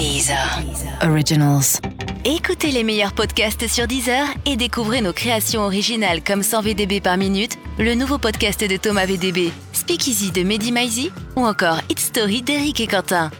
[0.00, 0.62] Deezer.
[1.02, 1.78] Originals.
[2.24, 7.18] Écoutez les meilleurs podcasts sur Deezer et découvrez nos créations originales comme 100 VDB par
[7.18, 12.40] minute, le nouveau podcast de Thomas VDB, Speakeasy de Mehdi Maizi ou encore It's Story
[12.40, 13.30] d'Eric et Quentin.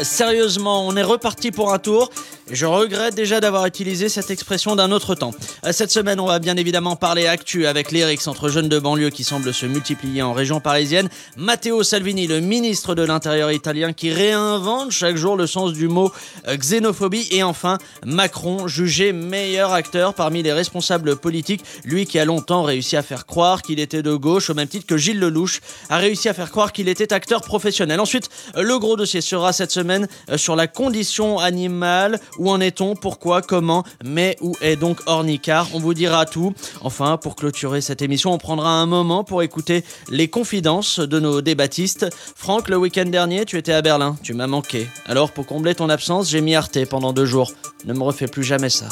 [0.00, 2.08] Sérieusement, on est reparti pour un tour.
[2.50, 5.32] Je regrette déjà d'avoir utilisé cette expression d'un autre temps.
[5.64, 9.10] Euh, Cette semaine, on va bien évidemment parler actu avec l'Erix entre jeunes de banlieue
[9.10, 14.12] qui semblent se multiplier en région parisienne, Matteo Salvini, le ministre de l'Intérieur italien qui
[14.12, 16.10] réinvente chaque jour le sens du mot
[16.48, 22.24] euh, xénophobie, et enfin Macron, jugé meilleur acteur parmi les responsables politiques, lui qui a
[22.24, 25.60] longtemps réussi à faire croire qu'il était de gauche, au même titre que Gilles Lelouch
[25.90, 28.00] a réussi à faire croire qu'il était acteur professionnel.
[28.00, 32.18] Ensuite, euh, le gros dossier sera cette semaine sur la condition animale.
[32.38, 32.94] Où en est-on?
[32.94, 33.42] Pourquoi?
[33.42, 33.84] Comment?
[34.04, 35.68] Mais où est donc Ornicar?
[35.74, 36.54] On vous dira tout.
[36.80, 41.40] Enfin, pour clôturer cette émission, on prendra un moment pour écouter les confidences de nos
[41.40, 42.06] débattistes.
[42.36, 44.16] Franck, le week-end dernier, tu étais à Berlin.
[44.22, 44.88] Tu m'as manqué.
[45.06, 47.52] Alors, pour combler ton absence, j'ai mis Arte pendant deux jours.
[47.84, 48.88] Ne me refais plus jamais ça.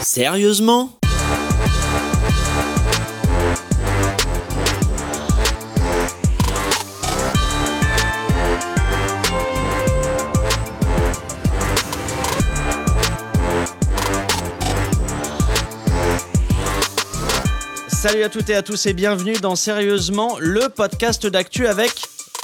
[0.00, 0.90] Sérieusement?
[18.04, 21.90] Salut à toutes et à tous et bienvenue dans Sérieusement, le podcast d'actu avec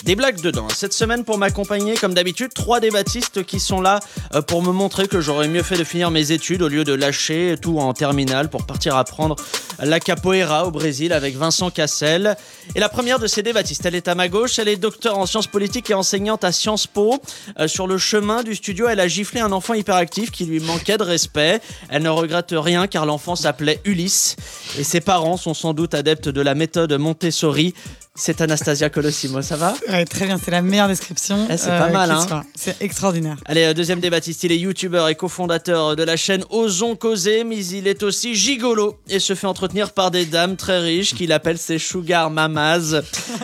[0.04, 0.68] des blagues dedans.
[0.74, 4.00] Cette semaine, pour m'accompagner, comme d'habitude, trois débattistes qui sont là
[4.34, 6.92] euh, pour me montrer que j'aurais mieux fait de finir mes études au lieu de
[6.92, 9.36] lâcher tout en terminale pour partir apprendre
[9.78, 12.36] la capoeira au Brésil avec Vincent Cassel.
[12.74, 15.26] Et la première de ces débattistes, elle est à ma gauche, elle est docteur en
[15.26, 17.20] sciences politiques et enseignante à Sciences Po.
[17.58, 20.98] Euh, sur le chemin du studio, elle a giflé un enfant hyperactif qui lui manquait
[20.98, 21.60] de respect.
[21.88, 24.36] Elle ne regrette rien car l'enfant s'appelait Ulysse
[24.78, 27.74] et ses parents sont sans doute adeptes de la méthode Montessori.
[28.22, 29.74] C'est Anastasia Colossimo, ça va?
[29.88, 31.48] Ouais, très bien, c'est la meilleure description.
[31.48, 32.44] Eh, c'est pas mal, qui hein.
[32.54, 33.38] C'est extraordinaire.
[33.46, 37.64] Allez, euh, deuxième débattiste, il est youtubeur et cofondateur de la chaîne Osons Causer, mais
[37.64, 41.56] il est aussi gigolo et se fait entretenir par des dames très riches qu'il appelle
[41.56, 43.00] ses sugar mamas.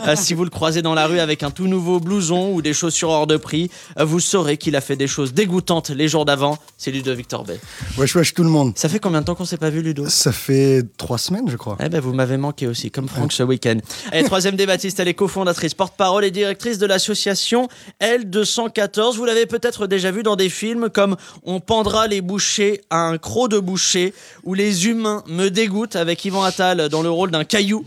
[0.06, 2.74] Euh, si vous le croisez dans la rue avec un tout nouveau blouson ou des
[2.74, 6.26] chaussures hors de prix, euh, vous saurez qu'il a fait des choses dégoûtantes les jours
[6.26, 6.58] d'avant.
[6.76, 7.58] C'est Ludovic Torbet.
[7.96, 8.74] Wesh wesh tout le monde.
[8.76, 10.06] Ça fait combien de temps qu'on s'est pas vu, Ludo?
[10.10, 11.78] Ça fait trois semaines, je crois.
[11.82, 13.78] Eh ben, vous m'avez manqué aussi, comme Franck ce week-end.
[14.12, 17.68] Et troisième débattiste, elle est cofondatrice, porte-parole et directrice de l'association
[18.00, 19.14] L214.
[19.14, 23.16] Vous l'avez peut-être déjà vu dans des films comme On pendra les bouchers à un
[23.16, 24.12] croc de boucher
[24.42, 27.86] ou Les humains me dégoûtent avec Yvan Attal dans le rôle d'un caillou.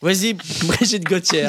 [0.00, 0.32] Vas-y,
[0.64, 1.48] Brigitte Gauthier.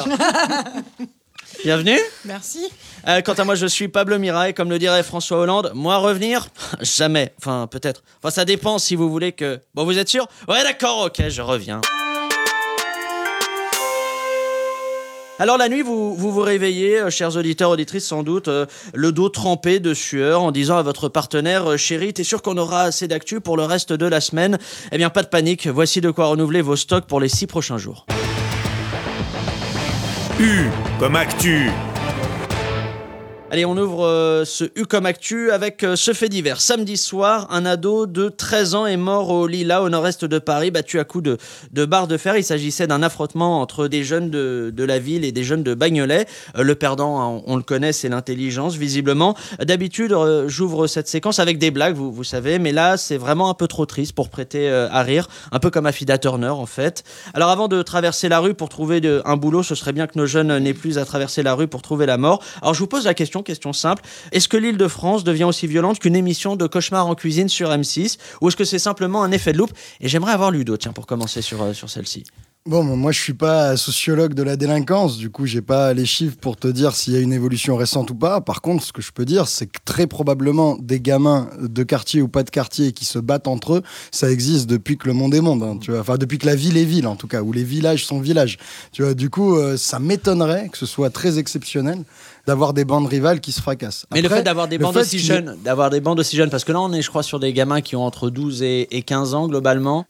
[1.63, 1.99] Bienvenue.
[2.25, 2.67] Merci.
[3.07, 5.97] Euh, quant à moi, je suis Pablo Mira et comme le dirait François Hollande, moi
[5.99, 6.49] revenir?
[6.81, 7.33] Jamais.
[7.37, 8.03] Enfin, peut-être.
[8.21, 9.61] Enfin, ça dépend si vous voulez que.
[9.73, 10.27] Bon, vous êtes sûr?
[10.49, 11.79] Ouais, d'accord, ok, je reviens.
[15.37, 19.27] Alors la nuit, vous vous, réveillez, euh, chers auditeurs, auditrices, sans doute, euh, le dos
[19.27, 23.09] trempé de sueur, en disant à votre partenaire, euh, chérie, t'es sûr qu'on aura assez
[23.09, 24.57] d'actu pour le reste de la semaine?
[24.93, 27.77] Eh bien, pas de panique, voici de quoi renouveler vos stocks pour les six prochains
[27.77, 28.05] jours.
[30.39, 30.67] U
[30.99, 31.69] comme actu.
[33.51, 36.59] Allez, on ouvre euh, ce U comme actu avec euh, ce fait divers.
[36.59, 40.71] Samedi soir, un ado de 13 ans est mort au Lila, au nord-est de Paris,
[40.71, 41.37] battu à coups de,
[41.71, 42.35] de de fer.
[42.37, 46.25] Il s'agissait d'un affrontement entre des jeunes de, la ville et des jeunes de Bagnolet.
[46.57, 49.35] Euh, le perdant, hein, on, le connaît, c'est l'intelligence, visiblement.
[49.59, 50.15] D'habitude,
[50.47, 53.85] j'ouvre cette séquence avec des blagues, vous, savez, mais là, c'est vraiment un peu trop
[53.85, 57.03] triste pour prêter à rire, un peu comme Affida Turner, en fait.
[57.35, 60.25] Alors, avant de traverser la rue pour trouver un boulot, ce serait bien que nos
[60.25, 62.41] jeunes n'aient plus à traverser la rue pour trouver la mort.
[62.63, 64.03] Alors, je vous pose la question, question simple.
[64.31, 67.69] Est-ce que l'île de France devient aussi violente qu'une émission de cauchemar en cuisine sur
[67.69, 69.73] M6 Ou est-ce que c'est simplement un effet de loupe?
[70.01, 72.23] Et j'aimerais avoir Ludo, tiens, pour commencer sur, euh, sur celle-ci.
[72.67, 76.35] Bon, moi je suis pas sociologue de la délinquance, du coup j'ai pas les chiffres
[76.41, 78.41] pour te dire s'il y a une évolution récente ou pas.
[78.41, 82.23] Par contre, ce que je peux dire, c'est que très probablement des gamins de quartier
[82.23, 85.35] ou pas de quartier qui se battent entre eux, ça existe depuis que le monde
[85.35, 85.61] est monde.
[85.61, 87.63] hein, tu vois, enfin depuis que la ville est ville en tout cas, ou les
[87.63, 88.57] villages sont villages.
[88.91, 91.99] Tu vois, du coup, euh, ça m'étonnerait que ce soit très exceptionnel
[92.47, 94.05] d'avoir des bandes rivales qui se fracassent.
[94.13, 96.71] Mais le fait d'avoir des bandes aussi jeunes, d'avoir des bandes aussi jeunes, parce que
[96.71, 99.33] là on est, je crois, sur des gamins qui ont entre 12 et, et 15
[99.33, 100.05] ans globalement.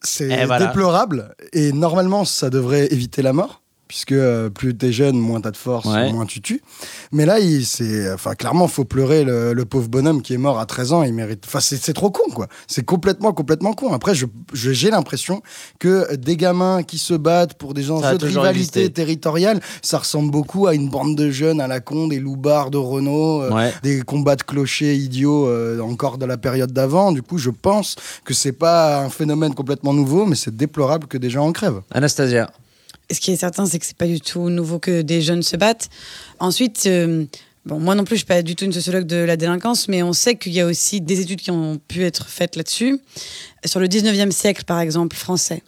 [0.00, 0.66] C'est voilà.
[0.66, 5.50] déplorable et normalement ça devrait éviter la mort puisque euh, plus t'es jeune, moins t'as
[5.50, 6.12] de force, Ouais.
[6.12, 6.62] moins tu tues.
[7.10, 10.58] Mais là, il, c'est, enfin, clairement, faut pleurer le, le pauvre bonhomme qui est mort
[10.58, 11.02] à 13 ans.
[11.02, 11.44] Il mérite.
[11.46, 12.46] Enfin, c'est, c'est trop con, quoi.
[12.66, 13.92] C'est complètement, complètement con.
[13.92, 15.42] Après, je, je- j'ai l'impression
[15.78, 18.92] que des gamins qui se battent pour des enjeux de rivalité existé.
[18.92, 22.76] territoriale, ça ressemble beaucoup à une bande de jeunes à la con, des loupards de
[22.78, 23.72] Renault, euh, Ouais.
[23.82, 27.12] des combats de clochers idiots euh, encore de la période d'avant.
[27.12, 31.16] Du coup, je pense que c'est pas un phénomène complètement nouveau, mais c'est déplorable que
[31.18, 31.80] des gens en crèvent.
[31.90, 32.50] Anastasia.
[33.10, 35.56] Ce qui est certain, c'est que c'est pas du tout nouveau que des jeunes se
[35.56, 35.88] battent.
[36.40, 37.24] Ensuite, euh,
[37.64, 40.02] bon, moi non plus, je suis pas du tout une sociologue de la délinquance, mais
[40.02, 43.00] on sait qu'il y a aussi des études qui ont pu être faites là-dessus.
[43.64, 45.62] Sur le 19e siècle, par exemple, français.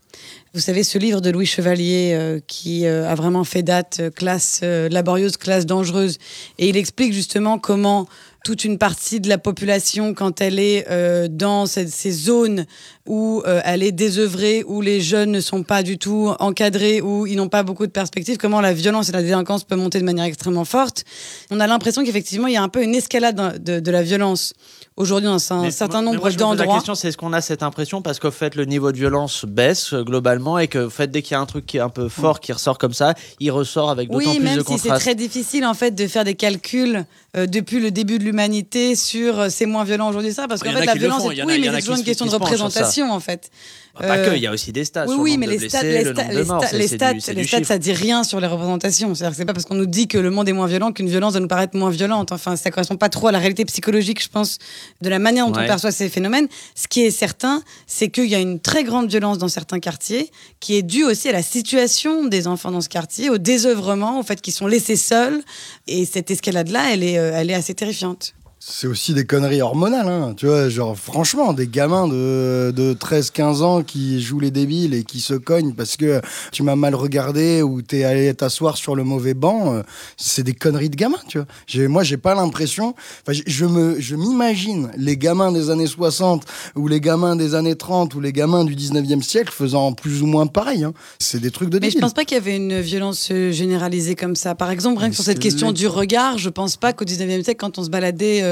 [0.53, 4.61] Vous savez, ce livre de Louis Chevalier euh, qui euh, a vraiment fait date, classe
[4.63, 6.19] laborieuse, classe dangereuse.
[6.59, 8.07] Et il explique justement comment
[8.45, 12.67] toute une partie de la population, quand elle est euh, dans ces, zones
[13.07, 17.27] où euh, elle est désœuvrée, où les jeunes ne sont pas du tout encadrés, où
[17.27, 20.05] ils n'ont pas beaucoup de perspectives, comment la violence et la délinquance peuvent monter de
[20.05, 21.05] manière extrêmement forte.
[21.51, 24.55] On a l'impression qu'effectivement, il y a un peu une escalade de la violence
[25.01, 26.75] aujourd'hui dans un Mais certain moi- nombre pose La d'endroits.
[26.77, 29.93] question, c'est est-ce qu'on a cette impression parce qu'au fait, le niveau de violence baisse
[29.93, 31.89] euh, globalement et que au fait, dès qu'il y a un truc qui est un
[31.89, 34.67] peu fort qui ressort comme ça, il ressort avec d'autant Oui, plus même de si
[34.67, 35.01] c'est contraste.
[35.03, 37.05] très difficile en fait de faire des calculs
[37.37, 40.73] euh, depuis le début de l'humanité sur euh, c'est moins violent aujourd'hui ça parce qu'en
[40.73, 43.51] fait la violence oui mais c'est toujours une question de représentation en fait.
[43.99, 45.07] Bah, Pas que, il y a aussi des stats.
[45.09, 47.13] Oui, oui, mais les stats, les le stats,
[47.59, 49.13] les ça dit rien sur les représentations.
[49.17, 51.09] C'est-à-dire que c'est pas parce qu'on nous dit que le monde est moins violent qu'une
[51.09, 52.31] violence va nous paraître moins violente.
[52.31, 54.59] Enfin, ça correspond pas trop à la réalité psychologique, je pense,
[55.01, 55.65] de la manière dont Ouais.
[55.65, 56.49] on perçoit ces phénomènes.
[56.75, 60.31] Ce qui est certain, c'est qu'il y a une très grande violence dans certains quartiers,
[60.61, 64.23] qui est due aussi à la situation des enfants dans ce quartier, au désœuvrement, au
[64.23, 65.43] fait qu'ils sont laissés seuls.
[65.87, 68.35] Et cette escalade-là, elle est, euh, elle est assez terrifiante.
[68.63, 70.35] C'est aussi des conneries hormonales, hein.
[70.37, 75.03] tu vois, genre franchement, des gamins de, de 13-15 ans qui jouent les débiles et
[75.03, 76.21] qui se cognent parce que
[76.53, 79.83] tu m'as mal regardé ou t'es allé t'asseoir sur le mauvais banc, euh,
[80.19, 81.89] c'est des conneries de gamins, tu vois.
[81.89, 86.45] Moi, j'ai pas l'impression, enfin, je- je me, je m'imagine les gamins des années 60
[86.77, 90.27] ou les gamins des années 30 ou les gamins du 19e siècle faisant plus ou
[90.27, 90.93] moins pareil, hein.
[91.19, 92.03] C'est des trucs de Mais je débiles.
[92.03, 94.55] pense pas qu'il y avait une violence euh, généralisée comme ça.
[94.55, 97.43] Par exemple, rien Mais que sur cette question du regard, je pense pas qu'au 19e
[97.43, 98.50] siècle, quand on se baladait euh,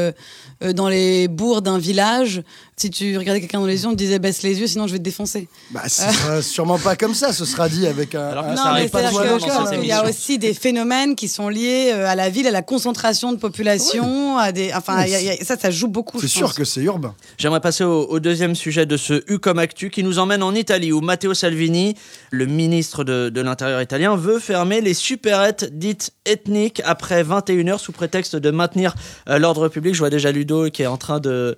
[0.75, 2.43] dans les bourgs d'un village,
[2.79, 4.93] si tu regardais quelqu'un dans les yeux, on te disait baisse les yeux, sinon je
[4.93, 5.49] vais te défoncer.
[5.71, 8.29] Bah, ce sera sûrement pas comme ça, ce sera dit avec un.
[8.29, 11.29] Alors que un- ça non, mais pas que qu'il y a aussi des phénomènes qui
[11.29, 14.73] sont liés euh, à la ville, à la concentration de population, à des.
[14.75, 16.21] Enfin, Ouais, il y a- il y a- ça, ça joue beaucoup.
[16.21, 16.55] C'est sûr pense.
[16.57, 17.15] que c'est urbain.
[17.37, 20.55] J'aimerais passer au, au deuxième sujet de ce U comme actu qui nous emmène en
[20.55, 21.95] Italie où Matteo Salvini,
[22.31, 27.81] le ministre de, de l'Intérieur italien, veut fermer les supérettes dites ethniques après 21 heures
[27.81, 28.95] sous prétexte de maintenir
[29.29, 29.95] euh, l'ordre public.
[29.95, 31.57] Je vois déjà Ludo qui est en train de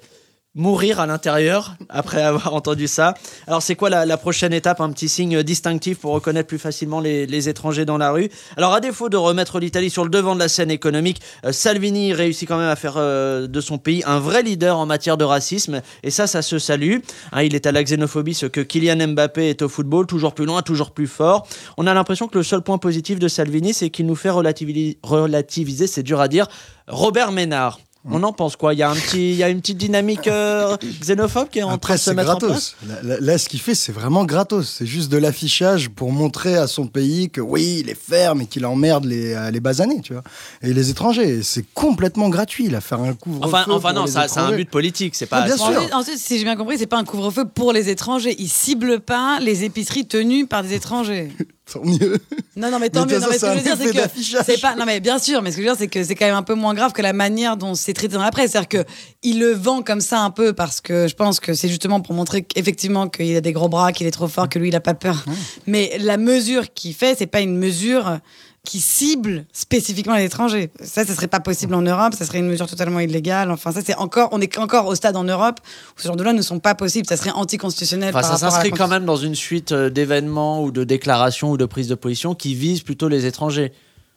[0.55, 3.15] mourir à l'intérieur après avoir entendu ça.
[3.47, 4.81] Alors c'est quoi la, prochaine étape?
[4.81, 8.29] Un petit signe distinctif pour reconnaître plus facilement les, étrangers dans la rue.
[8.57, 12.13] Alors à défaut de remettre l'Italie sur le devant de la scène économique, euh, Salvini
[12.13, 15.25] réussit quand même à faire euh, de son pays un vrai leader en matière de
[15.25, 16.97] racisme et ça, ça se salue.
[17.33, 20.47] Hein, il est à la xénophobie ce que Kylian Mbappé est au football, toujours plus
[20.47, 21.47] loin, toujours plus fort.
[21.77, 25.87] On a l'impression que le seul point positif de Salvini, c'est qu'il nous fait relativiser
[25.87, 26.47] c'est dur à dire,
[26.89, 27.79] Robert Ménard.
[28.09, 28.73] On en pense quoi?
[28.73, 31.63] Il y a un petit, il y a une petite dynamique euh, xénophobe qui est
[31.63, 32.75] en train de se c'est mettre en place?
[32.81, 33.05] gratos.
[33.05, 34.75] Là, là- là, ce qu'il fait, c'est vraiment gratos.
[34.79, 38.47] C'est juste de l'affichage pour montrer à son pays que oui, il est ferme et
[38.47, 40.23] qu'il emmerde les, euh, les basanés, tu vois.
[40.63, 43.47] Et les étrangers, c'est complètement gratuit, là, faire un couvre-feu.
[43.47, 45.41] Enfin, enfin pour non, les ça, c'est un but politique, c'est pas.
[45.43, 45.77] Ah, bien c'est- sûr.
[45.77, 48.35] Ensuite, ensuite, si j'ai bien compris, c'est pas un couvre-feu pour les étrangers.
[48.39, 51.31] Ils ciblent pas les épiceries tenues par des étrangers.
[51.73, 52.19] Tant mieux.
[52.57, 53.19] Non, non, mais tant mieux.
[53.19, 54.75] Non, mais ce que je veux dire, c'est que c'est pas.
[54.75, 55.41] Non, mais bien sûr.
[55.41, 56.93] Mais ce que je veux dire, c'est que c'est quand même un peu moins grave
[56.93, 58.53] que la manière dont c'est traité dans la presse.
[58.53, 58.85] C'est-à-dire que
[59.23, 62.15] il le vend comme ça un peu parce que je pense que c'est justement pour
[62.15, 64.81] montrer effectivement qu'il a des gros bras, qu'il est trop fort, que lui il a
[64.81, 65.25] pas peur.
[65.67, 68.19] Mais la mesure qu'il fait, c'est pas une mesure
[68.65, 70.71] qui cible spécifiquement les étrangers.
[70.83, 72.15] Ça, ce serait pas possible en Europe.
[72.15, 73.51] Ça serait une mesure totalement illégale.
[73.51, 74.29] Enfin, ça, c'est encore.
[74.33, 75.61] On est encore au stade en Europe
[75.97, 77.07] où ce genre de lois ne sont pas possibles.
[77.09, 78.11] Ça serait anticonstitutionnel.
[78.11, 81.57] Enfin, par ça s'inscrit quand même dans une suite euh, d'événements ou de déclarations ou
[81.57, 83.73] de prises de position qui visent plutôt les étrangers.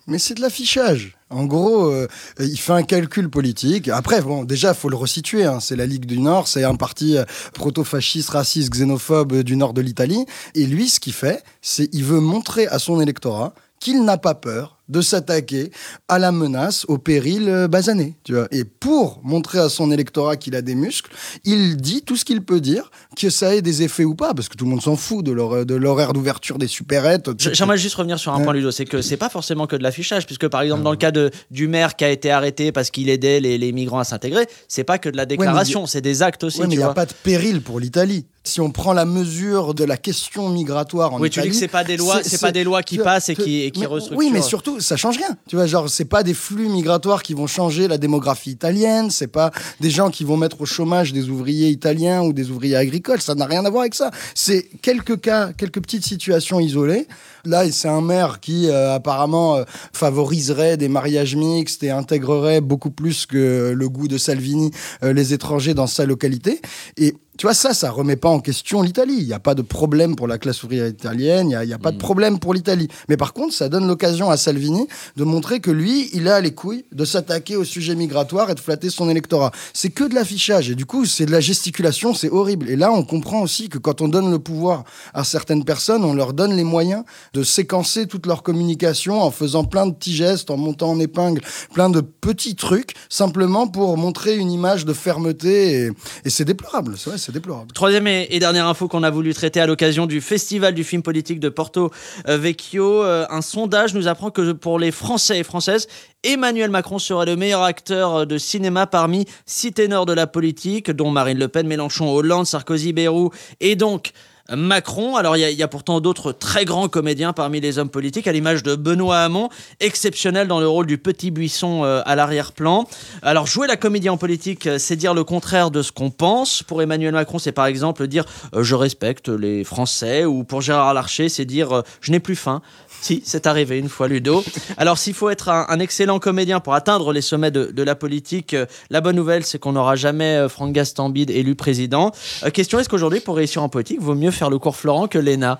[0.06, 1.16] Mais c'est de l'affichage.
[1.30, 3.88] En gros, euh, il fait un calcul politique.
[3.88, 5.46] Après, bon, déjà, faut le resituer.
[5.46, 5.62] hein.
[5.62, 9.80] C'est la Ligue du Nord, c'est un parti euh, proto-fasciste, raciste, xénophobe du nord de
[9.80, 10.26] l'Italie.
[10.56, 13.54] Et lui, ce qu'il fait, c'est il veut montrer à son électorat
[13.84, 15.72] qu'il n'a pas peur de s'attaquer
[16.08, 18.16] à la menace, au péril euh, basané.
[18.24, 18.48] Tu vois.
[18.52, 21.12] Et pour montrer à son électorat qu'il a des muscles,
[21.46, 24.50] il dit tout ce qu'il peut dire, que ça ait des effets ou pas, parce
[24.50, 27.30] que tout le monde s'en fout de l'horaire d'ouverture des supérettes.
[27.54, 28.44] J'aimerais juste revenir sur un Ouais.
[28.44, 30.98] point, Ludo, c'est que c'est pas forcément que de l'affichage, puisque par exemple, dans le
[30.98, 34.04] cas de, du maire qui a été arrêté parce qu'il aidait les, les migrants à
[34.04, 36.60] s'intégrer, c'est pas que de la déclaration, c'est des actes aussi.
[36.62, 36.94] Mais il n'y a vois.
[36.94, 38.26] pas de péril pour l'Italie.
[38.46, 41.60] Si on prend la mesure de la question migratoire en Oui, tu Italie, dis que
[41.62, 43.62] c'est pas des lois, c'est pas des lois qui tu vois, passent et tu- qui,
[43.62, 44.18] et qui mais- restructurent.
[44.18, 45.38] Oui, mais surtout, ça change rien.
[45.48, 49.10] Tu vois, genre, c'est pas des flux migratoires qui vont changer la démographie italienne.
[49.12, 52.76] C'est pas des gens qui vont mettre au chômage des ouvriers italiens ou des ouvriers
[52.76, 53.22] agricoles.
[53.22, 54.12] Ça n'a rien à voir avec ça.
[54.36, 57.08] C'est quelques cas, quelques petites situations isolées.
[57.46, 62.92] Là, c'est un maire qui euh, apparemment euh, favoriserait des mariages mixtes et intégrerait beaucoup
[62.92, 64.72] plus que le goût de Salvini
[65.04, 66.62] euh, les étrangers dans sa localité.
[66.98, 69.18] Et tu vois, ça, ça remet pas en question l'Italie.
[69.18, 71.92] Il n'y a pas de problème pour la classe ouvrière italienne, il n'y a, pas
[71.92, 72.88] de problème pour l'Italie.
[73.10, 76.54] Mais par contre, ça donne l'occasion à Salvini de montrer que lui, il a les
[76.54, 79.52] couilles de s'attaquer au sujet migratoire et de flatter son électorat.
[79.74, 82.70] C'est que de l'affichage et du coup, c'est de la gesticulation, c'est horrible.
[82.70, 84.84] Et là, on comprend aussi que quand on donne le pouvoir
[85.16, 89.64] à certaines personnes, on leur donne les moyens de séquencer toute leur communication en faisant
[89.64, 91.42] plein de petits gestes, en montant en épingle,
[91.74, 95.86] plein de petits trucs, simplement pour montrer une image de fermeté.
[95.86, 95.92] Et,
[96.26, 96.96] et c'est déplorable.
[96.96, 97.72] C'est vrai, c'est déplorable.
[97.72, 101.40] Troisième et, dernière info qu'on a voulu traiter à l'occasion du Festival du film politique
[101.40, 101.92] de Porto
[102.28, 103.04] euh, Vecchio.
[103.04, 105.88] Euh, un sondage nous apprend que pour les Français et Françaises,
[106.24, 111.12] Emmanuel Macron serait le meilleur acteur de cinéma parmi six ténors de la politique, dont
[111.12, 114.12] Marine Le Pen, Mélenchon, Hollande, Sarkozy, Bayrou et donc
[114.52, 115.16] Macron.
[115.16, 118.62] Alors il y, a- pourtant d'autres très grands comédiens parmi les hommes politiques, à l'image
[118.62, 122.86] de Benoît Hamon, exceptionnel dans le rôle du petit buisson euh, à l'arrière-plan.
[123.22, 126.62] Alors jouer la comédie en politique, euh, c'est dire le contraire de ce qu'on pense.
[126.62, 130.94] Pour Emmanuel Macron, c'est par exemple dire euh, je respecte les Français, ou pour Gérard
[130.94, 132.62] Larcher, c'est dire je n'ai plus faim.
[133.02, 134.46] Si, c'est arrivé une fois, Ludo.
[134.78, 138.56] Alors, s'il faut être un, excellent comédien pour atteindre les sommets de, la politique,
[138.90, 142.14] la bonne nouvelle, c'est qu'on n'aura jamais Franck Gastambide élu président.
[142.54, 145.60] Question est-ce qu'aujourd'hui, pour réussir en politique, vaut mieux faire le cours Florent que l'ENA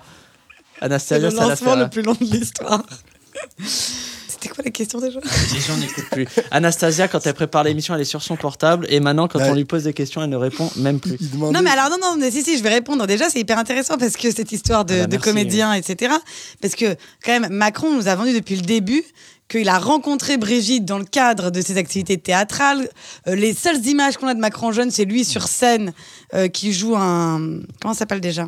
[0.78, 2.82] C'est Anastasia, le ça l'a lancement le plus long de l'histoire.
[4.28, 5.20] C'était quoi la question déjà?
[5.54, 6.26] Les gens n'écoutent plus.
[6.50, 8.86] Anastasia, quand elle prépare l'émission, elle est sur son portable.
[8.90, 9.48] Et maintenant, quand Ouais.
[9.48, 11.16] on lui pose des questions, elle ne répond même plus.
[11.34, 13.06] Non, mais alors, non, non, mais si, si, je vais répondre.
[13.06, 16.12] Déjà, c'est hyper intéressant parce que cette histoire de, Ah bah, de comédien, etc.
[16.60, 19.04] Parce que, quand même, Macron nous a vendu depuis le début
[19.48, 22.88] qu'il a rencontré Brigitte dans le cadre de ses activités théâtrales.
[23.28, 25.92] Euh, les seules images qu'on a de Macron jeune, c'est lui sur scène
[26.34, 27.60] euh, qui joue un.
[27.80, 28.46] Comment ça s'appelle déjà?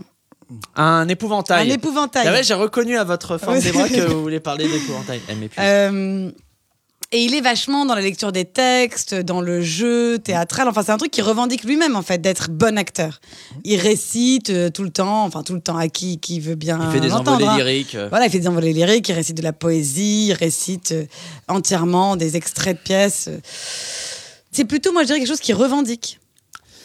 [0.75, 1.71] Un épouvantail.
[1.71, 2.27] Un épouvantail.
[2.29, 5.21] Ah ouais, j'ai reconnu à votre forme des bras que vous voulez parler d'épouvantail.
[5.59, 6.31] Euh,
[7.13, 10.67] et il est vachement dans la lecture des textes, dans le jeu théâtral.
[10.69, 13.21] Enfin, c'est un truc qu'il revendique lui-même, en fait, d'être bon acteur.
[13.65, 16.81] Il récite euh, tout le temps, enfin, tout le temps à qui, qui veut bien.
[16.83, 17.57] Il fait des envolées hein.
[17.57, 17.95] lyriques.
[17.95, 18.09] euh.
[18.09, 21.07] Voilà, il fait des envolées lyriques, il récite de la poésie, il récite euh,
[21.47, 23.31] entièrement des extraits de pièces.
[24.51, 26.19] C'est plutôt, moi, je dirais quelque chose qui revendique.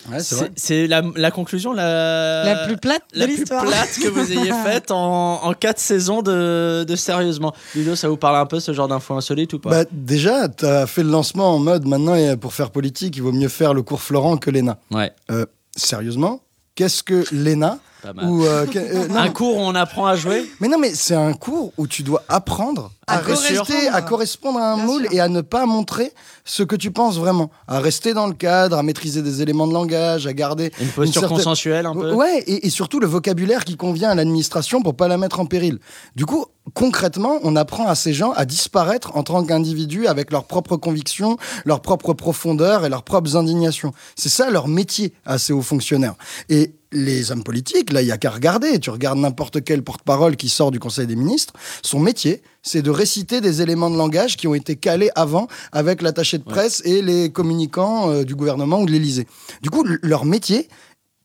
[0.10, 0.18] Ouais,
[0.56, 3.64] c'est la, la conclusion la, la plus plate de la plus l'histoire.
[3.66, 7.54] plate que vous ayez faite en, en quatre saisons de, de sérieusement.
[7.76, 9.70] Ludo, ça vous parle un peu ce genre d'infos insolites ou pas?
[9.70, 13.22] Bah, déjà, tu as fait le lancement en mode maintenant, et pour faire politique, il
[13.22, 14.78] vaut mieux faire le cours Florent que l'ENA.
[14.92, 16.42] Ouais, Euh, sérieusement,
[16.76, 18.26] qu'est-ce que l'ENA pas mal.
[18.26, 20.50] ou, euh, euh, non, un cours où on apprend à jouer?
[20.60, 23.96] Mais non, mais c'est un cours où tu dois apprendre à, À rester, correspondre.
[23.96, 25.14] à correspondre à un Bien moule sûr.
[25.14, 26.12] et à ne pas montrer
[26.46, 27.50] ce que tu penses vraiment.
[27.68, 31.22] À rester dans le cadre, à maîtriser des éléments de langage, à garder Une posture
[31.22, 34.96] certaine- consensuelle un peu Ouais, et, et surtout le vocabulaire qui convient à l'administration pour
[34.96, 35.80] pas la mettre en péril.
[36.16, 40.46] Du coup, concrètement, on apprend à ces gens à disparaître en tant qu'individus avec leurs
[40.46, 43.94] propres convictions, leurs propres profondeurs et leurs propres indignations.
[44.16, 46.16] C'est ça leur métier à ces hauts fonctionnaires.
[46.50, 48.80] Et les hommes politiques, là, il y a qu'à regarder.
[48.80, 52.90] Tu regardes n'importe quel porte-parole qui sort du Conseil des ministres, son métier, c'est de
[52.92, 57.02] réciter des éléments de langage qui ont été calés avant avec l'attaché de presse et
[57.02, 59.28] les communicants euh, du gouvernement ou de l'Élysée.
[59.62, 60.68] Du coup, leur métier,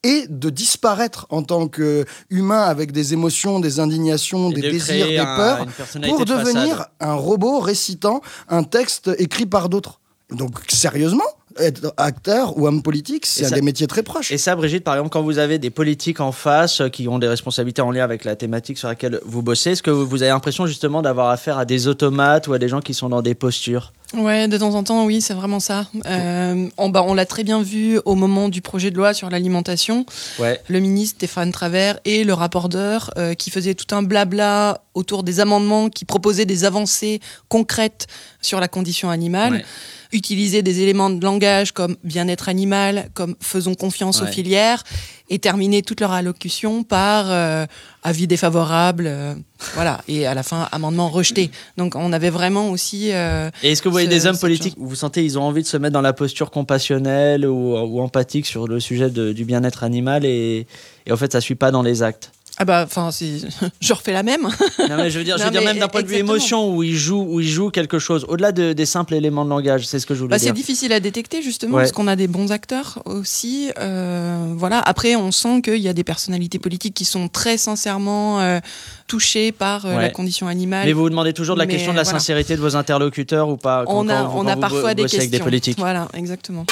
[0.04, 5.08] et de disparaître en tant qu'humain avec des émotions, des indignations, Et des de désirs,
[5.08, 5.66] des un- peurs,
[6.06, 6.46] pour de façade.
[6.46, 10.00] devenir un robot récitant un texte écrit par d'autres.
[10.30, 11.24] Donc sérieusement,
[11.58, 14.32] être acteur ou homme politique, c'est un des métiers très proches.
[14.32, 17.18] Et ça, Brigitte, par exemple, quand vous avez des politiques en face euh, qui ont
[17.18, 20.30] des responsabilités en lien avec la thématique sur laquelle vous bossez, est-ce que vous avez
[20.30, 23.34] l'impression justement d'avoir affaire à des automates ou à des gens qui sont dans des
[23.34, 23.92] postures?
[24.16, 25.86] Ouais, de temps en temps, oui, c'est vraiment ça.
[26.06, 29.28] Euh, on bah, on l'a très bien vu au moment du projet de loi sur
[29.30, 30.06] l'alimentation.
[30.38, 30.60] Ouais.
[30.68, 35.40] Le ministre Stéphane Travers et le rapporteur euh, qui faisaient tout un blabla autour des
[35.40, 38.06] amendements qui proposaient des avancées concrètes
[38.40, 39.52] sur la condition animale.
[39.52, 39.64] Ouais.
[40.12, 44.28] Utiliser des éléments de langage comme bien-être animal, comme faisons confiance Ouais.
[44.28, 44.82] aux filières,
[45.28, 47.66] et terminer toute leur allocution par euh,
[48.04, 49.34] avis défavorable, euh,
[49.74, 51.50] voilà, et à la fin amendement rejeté.
[51.76, 54.74] Donc on avait vraiment aussi euh, Et est-ce que vous voyez Ce- des hommes politiques
[54.78, 58.00] où vous sentez ils ont envie de se mettre dans la posture compassionnelle ou, ou
[58.00, 60.66] empathique sur le sujet de- du bien-être animal et,
[61.06, 62.30] et en fait ça suit pas dans les actes?
[62.58, 63.10] Ah bah, enfin,
[63.80, 64.42] je refais la même.
[64.88, 66.82] Non mais je veux dire, je veux dire même d'un point de vue émotion où
[66.82, 69.98] il joue où il joue quelque chose au-delà de- des simples éléments de langage, c'est
[69.98, 70.48] ce que je voulais Bah, dire.
[70.48, 71.82] c'est difficile à détecter justement Ouais.
[71.82, 73.70] parce qu'on a des bons acteurs aussi.
[73.78, 74.80] Euh, voilà.
[74.80, 78.60] Après, on sent qu'il y a des personnalités politiques qui sont très sincèrement euh,
[79.06, 80.02] touchées par euh, Ouais.
[80.02, 80.86] la condition animale.
[80.86, 82.18] Mais vous vous demandez toujours de la Mais question de la voilà.
[82.18, 84.94] sincérité de vos interlocuteurs ou pas quand- on a, quand on quand a vous parfois
[84.94, 85.18] des questions.
[85.18, 86.64] avec des politiques Voilà, exactement.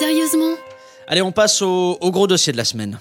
[0.00, 0.54] Sérieusement?
[1.06, 2.98] Allez, on passe au, au gros dossier de la semaine.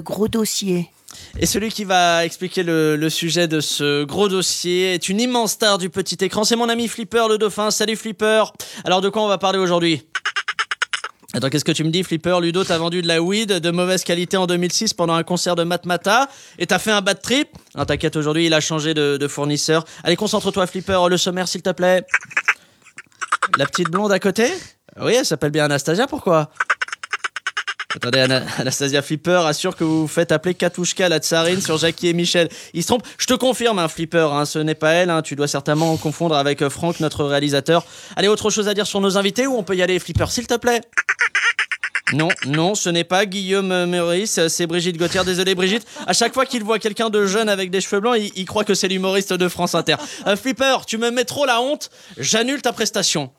[0.00, 0.90] Gros dossier.
[1.38, 5.52] Et celui qui va expliquer le, le sujet de ce gros dossier est une immense
[5.52, 6.44] star du petit écran.
[6.44, 7.70] C'est mon ami Flipper, le dauphin.
[7.70, 8.44] Salut Flipper.
[8.84, 10.02] Alors de quoi on va parler aujourd'hui?
[11.32, 12.38] Attends, qu'est-ce que tu me dis, Flipper?
[12.40, 15.64] Ludo, t'as vendu de la weed de mauvaise qualité en 2006 pendant un concert de
[15.64, 16.28] Matmata
[16.60, 17.48] et t'as fait un bad trip?
[17.74, 19.84] Non, t'inquiète, aujourd'hui, il a changé de, de fournisseur.
[20.04, 22.04] Allez, concentre-toi, Flipper, le sommaire, s'il te plaît.
[23.58, 24.46] La petite blonde à côté?
[25.00, 26.50] Oui, elle s'appelle bien Anastasia, pourquoi?
[27.96, 32.08] Attendez, Ana- Anastasia Flipper assure que vous vous faites appeler Katouchka la tsarine sur Jackie
[32.08, 32.48] et Michel.
[32.72, 33.06] Il se trompe.
[33.18, 35.10] Je te confirme, hein, Flipper, hein, ce n'est pas elle.
[35.10, 37.84] hein, tu dois certainement confondre avec euh, Franck, notre réalisateur.
[38.16, 40.46] Allez, autre chose à dire sur nos invités ou on peut y aller, Flipper, s'il
[40.46, 40.80] te plaît?
[42.12, 45.22] Non, non, ce n'est pas Guillaume euh, Meurice, c'est Brigitte Gauthier.
[45.24, 48.30] Désolé Brigitte, à chaque fois qu'il voit quelqu'un de jeune avec des cheveux blancs, il,
[48.36, 49.96] il croit que c'est l'humoriste de France Inter.
[50.26, 53.30] Euh, Flipper, tu me mets trop la honte, j'annule ta prestation.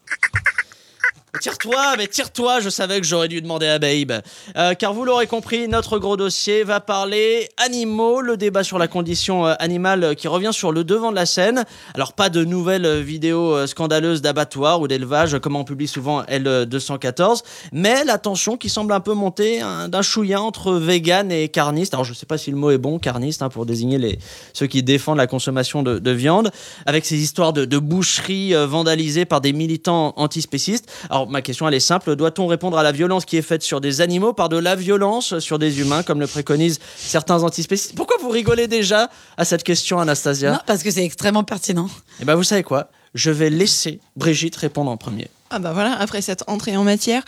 [1.42, 4.22] Tire-toi, mais tire-toi, je savais que j'aurais dû demander à Babe.
[4.56, 8.88] Euh, car vous l'aurez compris, notre gros dossier va parler animaux, le débat sur la
[8.88, 11.66] condition euh, animale qui revient sur le devant de la scène.
[11.94, 17.44] Alors pas de nouvelles vidéos euh, scandaleuses d'abattoirs ou d'élevage comme on publie souvent L214,
[17.72, 21.94] mais la tension qui semble un peu monter hein, d'un chouïa entre vegan et carniste.
[21.94, 24.20] Alors je sais pas si le mot est bon, carniste, hein, pour désigner les,
[24.54, 26.52] ceux qui défendent la consommation de, de viande,
[26.86, 30.90] avec ces histoires de, de boucheries vandalisées par des militants antispécistes.
[31.10, 33.82] Alors ma question elle est simple, doit-on répondre à la violence qui est faite sur
[33.82, 37.96] des animaux par de la violence sur des humains, comme le préconisent certains antispécistes?
[37.96, 40.54] Pourquoi vous rigolez déjà à cette question, Anastasia?
[40.54, 41.90] Non, parce que c'est extrêmement pertinent.
[42.22, 42.90] Eh ben vous savez quoi?
[43.14, 45.30] Je vais laisser Brigitte répondre en premier.
[45.52, 47.24] Ah bah voilà, après cette entrée en matière,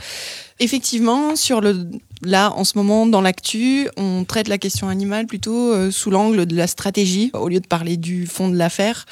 [0.59, 1.87] effectivement, sur le
[2.23, 6.47] là en ce moment dans l'actu, on traite la question animale plutôt euh, sous l'angle
[6.47, 9.05] de la stratégie au lieu de parler du fond de l'affaire.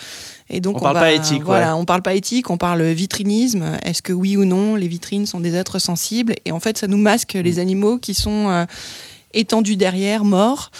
[0.49, 1.79] Et donc On parle va- pas éthique, Voilà, ouais.
[1.81, 3.77] on parle pas éthique, on parle vitrinisme.
[3.83, 6.33] Est-ce que oui ou non les vitrines sont des êtres sensibles?
[6.45, 8.65] Et en fait, ça nous masque les animaux qui sont euh,
[9.33, 10.71] étendus derrière, morts.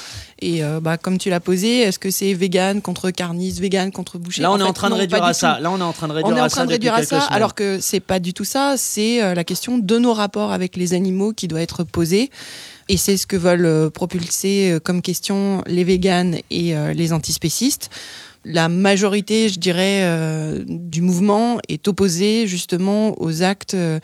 [0.41, 4.17] Et euh, bah, comme tu l'as posé, est-ce que c'est vegan contre carniste, vegan contre
[4.17, 5.59] boucher Là on est fait, en train de réduire à ça.
[5.61, 7.21] Là on est en train de réduire On est en train de réduire à ça,
[7.21, 7.27] semaines.
[7.31, 8.75] alors que c'est pas du tout ça.
[8.77, 12.31] C'est euh, la question de nos rapports avec les animaux qui doit être posée.
[12.89, 17.89] Et c'est ce que veulent euh, propulser comme question les véganes et les antispécistes.
[18.45, 23.99] La majorité, je dirais, euh, du mouvement est opposée justement aux actes euh,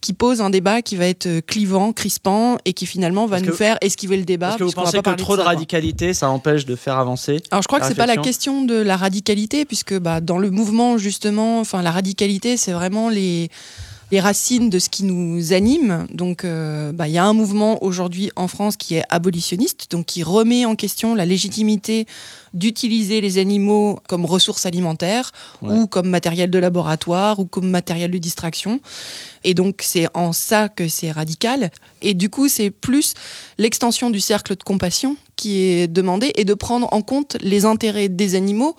[0.00, 3.48] qui posent un débat qui va être euh, clivant, crispant et qui finalement va nous
[3.48, 4.50] que- faire esquiver le débat.
[4.50, 5.52] Est-ce que vous va pensez pas que trop de ça, quoi.
[5.52, 8.74] radicalité, ça empêche de faire avancer Alors je crois que c'est pas la question de
[8.74, 13.50] la radicalité, puisque bah, dans le mouvement justement, enfin la radicalité, c'est vraiment les
[14.10, 16.06] les racines de ce qui nous anime.
[16.12, 20.06] Donc euh, bah, il y a un mouvement aujourd'hui en France qui est abolitionniste, donc
[20.06, 22.06] qui remet en question la légitimité
[22.52, 25.30] d'utiliser les animaux comme ressources alimentaires
[25.62, 25.74] Ouais.
[25.74, 28.80] ou comme matériel de laboratoire ou comme matériel de distraction.
[29.44, 31.70] Et donc c'est en ça que c'est radical.
[32.02, 33.14] Et du coup c'est plus
[33.58, 38.08] l'extension du cercle de compassion qui est demandée et de prendre en compte les intérêts
[38.08, 38.74] des animaux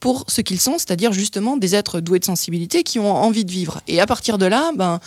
[0.00, 3.50] pour ce qu'ils sont, c'est-à-dire justement des êtres doués de sensibilité qui ont envie de
[3.52, 3.80] vivre.
[3.86, 4.98] Et à partir de là, ben,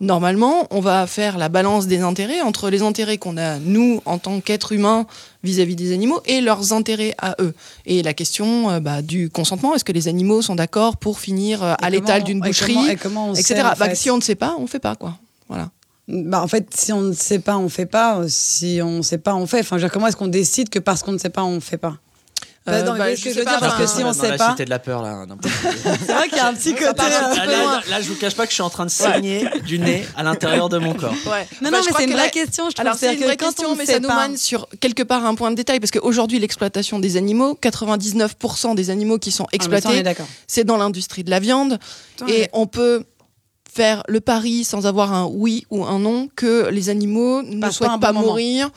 [0.00, 4.18] normalement, on va faire la balance des intérêts entre les intérêts qu'on a, nous, en
[4.18, 5.06] tant qu'êtres humains,
[5.44, 7.54] vis-à-vis des animaux, et leurs intérêts à eux.
[7.86, 11.62] Et la question euh, bah, du consentement, est-ce que les animaux sont d'accord pour finir
[11.62, 13.54] euh, à l'étal d'une et boucherie, comment- et comment on etc.
[13.54, 15.16] sait, en Bah, si on ne sait pas, on fait pas, quoi.
[15.48, 15.70] Voilà.
[16.08, 18.22] Bah, en fait, si on ne sait pas, on fait pas.
[18.26, 19.60] Si on ne sait pas, on fait.
[19.60, 21.60] Enfin, je veux dire, comment est-ce qu'on décide que parce qu'on ne sait pas, on
[21.60, 21.96] fait pas?
[22.64, 24.30] Bah, Euh, non, mais bah, je je sais pas, dire, parce que si on sait
[24.30, 25.26] la pas- cité de la peur là.
[26.06, 27.02] C'est vrai qu'il y a un petit côté.
[27.02, 29.48] euh, Là, là, là, je vous cache pas que je suis en train de saigner
[29.66, 31.10] du nez à l'intérieur de mon corps.
[31.26, 31.46] Ouais.
[31.60, 32.70] Non, Bah, non, mais c'est une vraie la- question.
[32.70, 35.26] Je trouve Alors c'est une vraie question, on mais ça nous mène sur quelque part
[35.26, 39.54] un point de détail, parce qu'aujourd'hui l'exploitation des animaux, 99% des animaux qui sont Ah,
[39.56, 40.02] exploités,
[40.46, 41.78] c'est dans l'industrie de la viande,
[42.28, 43.04] et on peut
[43.74, 47.98] faire le pari sans avoir un oui ou un non que les animaux ne souhaitent
[48.00, 48.70] pas, mourir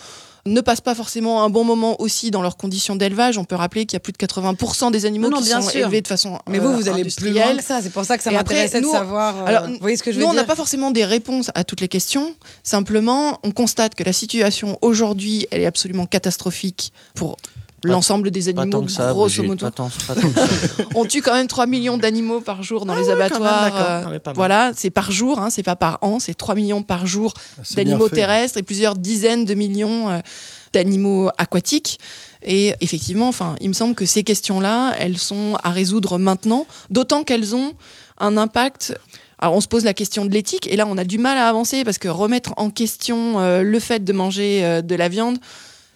[0.48, 3.38] ne passent pas forcément un bon moment aussi dans leurs conditions d'élevage.
[3.38, 5.70] On peut rappeler qu'il y a plus de 80% des animaux Non, qui bien sont
[5.70, 5.82] sûr.
[5.82, 7.82] élevés de façon Mais vous, euh, vous allez plus loin que ça.
[7.82, 9.38] C'est pour ça que ça m'intéressait de savoir.
[9.40, 11.50] euh, alors, vous voyez ce que je veux Nous, on n'a pas forcément des réponses
[11.56, 12.36] à toutes les questions.
[12.64, 17.38] Simplement, on constate que la situation aujourd'hui, elle est absolument catastrophique pour
[17.84, 19.66] l'ensemble des Pas animaux, tant que ça, grosso Brigitte, modo.
[19.66, 20.84] pas tant, pas tant que ça.
[20.96, 23.76] On tue quand même 3 millions d'animaux par jour dans les Ah ouais, même, abattoirs.
[23.76, 26.82] euh, Ah ouais, voilà, c'est par jour, hein, c'est pas par an, c'est 3 millions
[26.84, 30.20] par jour bien d'animaux terrestres et plusieurs dizaines de millions euh,
[30.74, 32.00] d'animaux aquatiques.
[32.44, 37.24] Et effectivement, enfin, il me semble que ces questions-là, elles sont à résoudre maintenant, d'autant
[37.24, 37.74] qu'elles ont
[38.20, 38.98] un impact.
[39.40, 41.50] Alors, on se pose la question de l'éthique, et là, on a du mal à
[41.50, 45.38] avancer parce que remettre en question euh, le fait de manger euh, de la viande,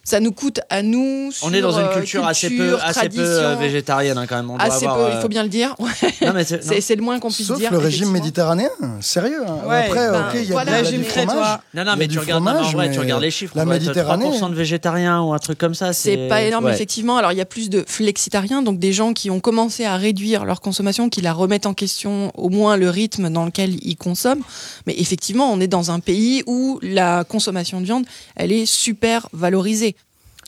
[0.04, 1.30] ça nous coûte à nous.
[1.42, 3.60] On est dans une euh, culture, assez peu, assez peu euh, tradition.
[3.60, 4.50] végétarienne hein, quand même.
[4.50, 5.74] On doit Assez avoir, peu, euh, il faut bien le dire.
[5.78, 5.90] Ouais.
[6.26, 7.70] Non, mais c'est- le moins qu'on puisse Sauf dire.
[7.72, 8.68] le régime méditerranéen,
[9.00, 9.42] sérieux.
[9.46, 9.58] hein.
[9.66, 11.32] Ouais, Après, ben, ok, il y a voilà, du crétois.
[11.32, 11.58] fromage.
[11.74, 13.52] Non, non, mais tu du regardes, non, mais en fromage, tu regardes les chiffres.
[13.56, 14.26] la Méditerranée.
[14.26, 15.92] 3% de végétariens ou un truc comme ça.
[15.92, 16.72] C'est pas énorme, ouais.
[16.74, 17.16] effectivement.
[17.16, 20.44] Alors, il y a plus de flexitariens, donc des gens qui ont commencé à réduire
[20.44, 24.42] leur consommation, qui la remettent en question, au moins le rythme dans lequel ils consomment.
[24.86, 28.04] Mais effectivement, on est dans un pays où la consommation de viande,
[28.36, 29.96] elle est super valorisée.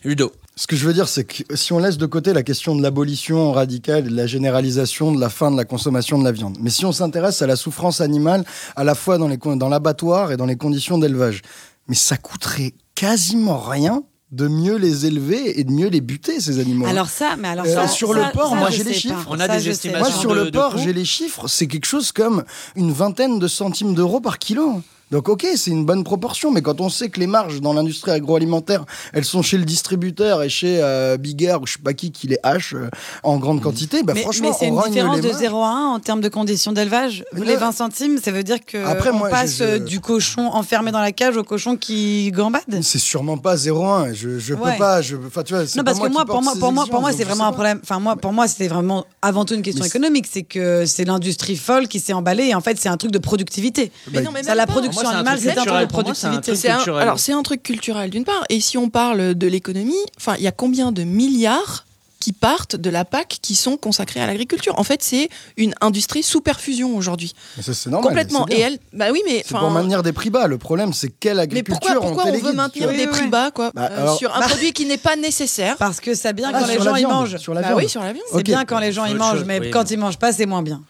[0.04, 0.32] Ludo.
[0.56, 2.82] Ce que je veux dire, c'est que si on laisse de côté la question de
[2.82, 6.58] l'abolition radicale, et de la généralisation de la fin de la consommation de la viande,
[6.60, 8.44] mais si on s'intéresse à la souffrance animale,
[8.76, 11.40] à la fois dans les dans l'abattoir et dans les conditions d'élevage,
[11.88, 16.58] mais ça coûterait quasiment rien de mieux les élever et de mieux les buter ces
[16.58, 16.86] animaux.
[16.86, 19.24] Alors ça, mais alors Euh, ça, sur ça- le porc, ça, moi, j'ai les chiffres.
[19.24, 19.30] pas.
[19.30, 21.84] On a Ça, des estimations Moi, sur de- le porc, j'ai les chiffres, c'est quelque
[21.86, 22.44] chose comme
[22.76, 24.80] une vingtaine de centimes d'euros par kilo.
[25.12, 28.12] Donc ok, c'est une bonne proportion, mais quand on sait que les marges dans l'industrie
[28.12, 32.10] agroalimentaire, elles sont chez le distributeur et chez euh, Bigger ou je sais pas qui
[32.12, 32.88] qui les hache euh,
[33.22, 35.38] en grande quantité, bah mais, franchement, mais c'est une rogne différence de mains.
[35.38, 37.24] 0 à 1 en termes de conditions d'élevage.
[37.34, 39.78] Les là- 20 centimes, ça veut dire que Après, on moi, je- passe je- euh,
[39.78, 42.62] du cochon enfermé dans la cage au cochon qui gambade.
[42.80, 44.14] C'est sûrement pas 0,1.
[44.14, 44.72] Je, je Ouais.
[44.72, 45.02] peux pas.
[45.02, 47.12] Je, enfin, tu vois, Non, pas parce que moi, pour moi, pour moi, pour moi,
[47.12, 47.80] c'est je vraiment un problème.
[47.82, 50.26] Enfin, moi, pour moi, c'était vraiment avant tout une question économique.
[50.30, 53.18] C'est que c'est l'industrie folle qui s'est emballée et en fait, c'est un truc de
[53.18, 53.92] productivité.
[54.10, 54.72] Mais non, mais Ça, même la pas.
[55.02, 56.56] Production c'est un animale, truc c'est un productivité.
[56.56, 60.34] C'est alors c'est un truc culturel d'une part, et si on parle de l'économie, enfin
[60.38, 61.84] il y a combien de milliards
[62.20, 64.78] qui partent de la PAC qui sont consacrés à l'agriculture?
[64.78, 67.34] En fait, c'est une industrie sous perfusion aujourd'hui.
[67.56, 68.46] Mais c'est normal, complètement.
[68.48, 70.46] Et elle, bah oui, mais C'est pour maintenir des prix bas.
[70.46, 73.50] Le problème, c'est quelle mais agriculture pourquoi, pourquoi on veut maintenir des Oui, prix bas
[73.50, 76.52] quoi Bah, euh, alors- sur un produit qui n'est pas nécessaire Parce que c'est bien
[76.54, 77.38] Ah, quand les gens y mangent.
[77.38, 77.80] sur la Bah viande.
[77.82, 78.24] oui, sur la viande.
[78.32, 80.32] C'est bien quand les gens y mangent, chose, mais oui, quand mais- ils mangent pas,
[80.32, 80.80] c'est moins bien.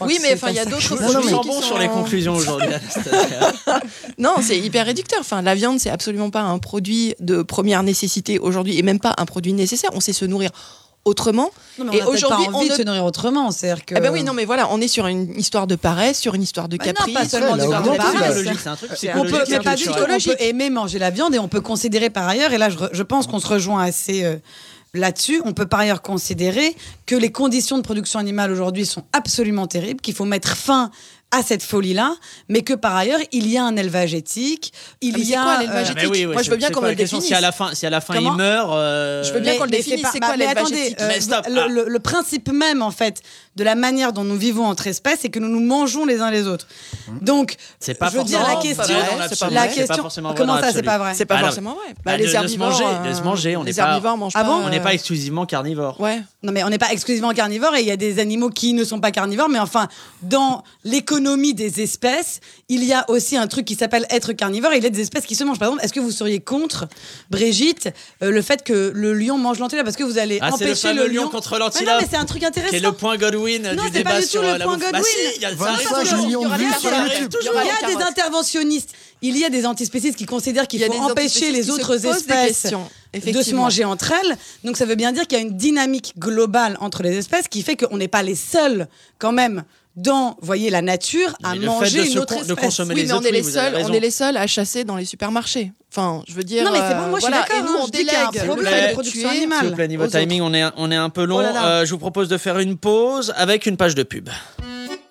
[0.00, 2.34] Je Oui, mais enfin, il y a d'autres mais- On qui bon sur les conclusions
[2.34, 2.68] aujourd'hui.
[4.18, 5.20] Non, c'est hyper réducteur.
[5.20, 9.14] Enfin, la viande, c'est absolument pas un produit de première nécessité aujourd'hui, et même pas
[9.18, 9.90] un produit nécessaire.
[9.94, 10.50] On sait se nourrir
[11.06, 11.50] autrement.
[11.78, 13.50] Non, mais on Et aujourd'hui, on envie ne- de se nourrir autrement.
[13.50, 13.94] C'est-à-dire que.
[13.96, 16.42] Eh ben oui, non, mais voilà, on est sur une histoire de paresse, sur une
[16.42, 17.14] histoire de Bah non, caprice.
[17.14, 18.44] pas seulement Ouais, de paresse.
[18.62, 20.18] c'est un truc On peut, mais pas du tout, culturel.
[20.20, 22.76] on peut aimer manger la viande et on peut considérer par ailleurs, et là je,
[22.92, 24.36] je pense qu'on se rejoint assez euh,
[24.94, 26.74] là-dessus, on peut par ailleurs considérer
[27.06, 30.90] que les conditions de production animale aujourd'hui sont absolument terribles, qu'il faut mettre fin
[31.32, 32.16] à cette folie-là,
[32.48, 35.42] mais que par ailleurs, il y a un élevage éthique, il Ah, y a...
[35.42, 37.20] quoi, l'élevage euh, éthique Mais oui, oui, Moi, je veux bien qu'on me le question
[37.20, 37.42] Si à définisse.
[37.42, 39.70] la fin, si à la fin Comment il meurt, euh, Je veux bien qu'on le
[39.70, 41.66] définisse, c'est bah, quoi mais l'élevage éthique euh, Mais stop, le, ah.
[41.68, 43.22] le- le principe même, en fait,
[43.54, 46.30] de la manière dont nous vivons entre espèces, c'est que nous nous mangeons les uns
[46.32, 46.66] les autres.
[47.22, 48.96] Donc, c'est pas je veux dire, la question,
[49.50, 51.14] la question, comment ça, c'est pas vrai?
[51.14, 51.46] C'est pas Ah, non.
[51.46, 51.94] forcément vrai.
[52.04, 54.42] Bah, de- de se herbivores, de se manger, on les n'est pas- herbivores mangent Ah
[54.42, 54.48] pas.
[54.48, 54.62] bon?
[54.64, 56.00] On n'est pas exclusivement carnivore.
[56.00, 56.22] Ouais.
[56.42, 58.82] Non, mais on n'est pas exclusivement carnivore et il y a des animaux qui ne
[58.82, 59.88] sont pas carnivores, mais enfin,
[60.22, 64.78] dans l'économie des espèces, il y a aussi un truc qui s'appelle être carnivore et
[64.78, 65.58] il y a des espèces qui se mangent.
[65.58, 66.88] Par exemple, est-ce que vous seriez contre,
[67.30, 67.90] Brigitte,
[68.22, 70.70] euh, le fait que le lion mange l'antilope Parce que vous allez Ah, c'est le
[70.70, 71.94] empêcher le lion contre Mais non, l'antilope.
[72.00, 72.70] mais c'est un truc intéressant.
[72.70, 74.58] Qui est le point Godwin Non, du c'est pas débat du tout sur le euh,
[74.58, 74.78] la point.
[74.78, 75.04] Bah Godwin.
[75.04, 76.26] si, il y a- ça 25 arrive toujours.
[76.26, 76.90] millions de Il y aura vues des sur.
[77.20, 77.40] YouTube.
[77.42, 78.90] Il y a des interventionnistes,
[79.22, 81.70] il y a des antispécistes qui considèrent qu'il Il y a faut des empêcher les
[81.70, 82.66] autres espèces
[83.14, 84.36] de se manger entre elles.
[84.64, 87.62] Donc ça veut bien dire qu'il y a une dynamique globale entre les espèces qui
[87.62, 89.64] fait qu'on n'est pas les seuls quand même
[89.96, 92.56] dans, voyez, la nature à Mais manger une autre de espèce.
[92.64, 94.84] consommer Oui, les mais on autres, est les seuls, on est les seuls à chasser
[94.84, 95.72] dans les supermarchés.
[95.92, 96.64] Enfin, je veux dire.
[96.64, 97.38] Non, mais c'est bon, euh, moi, je suis voilà.
[97.48, 98.14] d'accord, Et nous, hein, on délègue
[98.46, 99.58] problème le de fait de production animale.
[99.60, 101.38] S'il vous plaît, niveau timing, on est, un- on est un peu long.
[101.38, 101.66] Oh là là.
[101.66, 104.30] Euh, je vous propose de faire une pause avec une page de pub.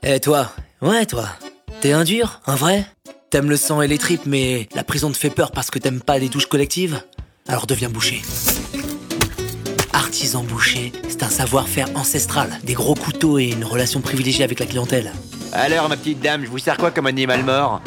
[0.02, 0.50] Eh toi
[0.82, 1.28] Ouais toi
[1.82, 2.86] T'es un dur, un vrai?
[3.30, 6.02] T'aimes le sang et les tripes, mais la prison te fait peur parce que t'aimes
[6.02, 7.04] pas les douches collectives
[7.48, 8.24] Alors deviens boucher.
[9.94, 14.66] Artisan boucher, c'est un savoir-faire ancestral, des gros couteaux et une relation privilégiée avec la
[14.66, 15.14] clientèle.
[15.54, 17.82] Alors, ma petite dame, je vous sers quoi comme animal mort?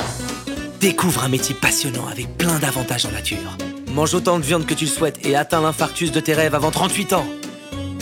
[0.80, 3.56] Découvre un métier passionnant avec plein d'avantages en nature.
[3.92, 6.70] Mange autant de viande que tu le souhaites et atteins l'infarctus de tes rêves avant
[6.70, 7.26] 38 ans.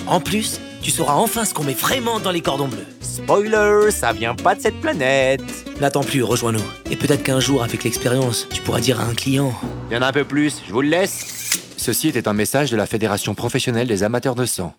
[0.07, 2.87] En plus, tu sauras enfin ce qu'on met vraiment dans les cordons bleus.
[3.01, 5.43] Spoiler, ça vient pas de cette planète.
[5.81, 6.63] N'attends plus, rejoins-nous.
[6.91, 9.53] Et peut-être qu'un jour, avec l'expérience, tu pourras dire à un client
[9.91, 11.51] Il y en a un peu plus, je vous le laisse.
[11.77, 14.75] Ceci était un message de la Fédération professionnelle des amateurs de sang.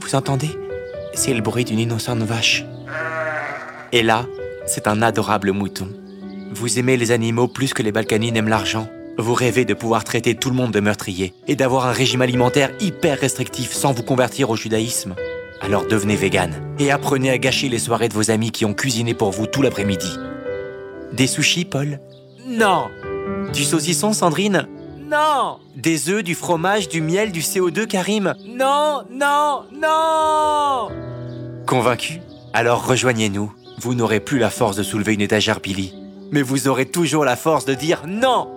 [0.00, 0.50] Vous entendez?
[1.14, 2.64] C'est le bruit d'une innocente vache.
[3.92, 4.26] Et là,
[4.66, 5.88] c'est un adorable mouton.
[6.52, 8.88] Vous aimez les animaux plus que les Balkany n'aiment l'argent.
[9.16, 12.70] Vous rêvez de pouvoir traiter tout le monde de meurtrier et d'avoir un régime alimentaire
[12.80, 15.14] hyper restrictif sans vous convertir au judaïsme.
[15.60, 19.14] Alors devenez vegan et apprenez à gâcher les soirées de vos amis qui ont cuisiné
[19.14, 20.18] pour vous tout l'après-midi.
[21.12, 22.00] Des sushis, Paul?
[22.44, 22.88] Non
[23.52, 24.66] Du saucisson, Sandrine?
[25.06, 28.34] Non Des œufs, du fromage, du miel, du CO2, Karim?
[28.44, 30.88] Non, non, non
[31.66, 32.20] Convaincu
[32.52, 33.52] Alors rejoignez-nous.
[33.78, 35.94] Vous n'aurez plus la force de soulever une étagère Billy.
[36.32, 38.48] Mais vous aurez toujours la force de dire non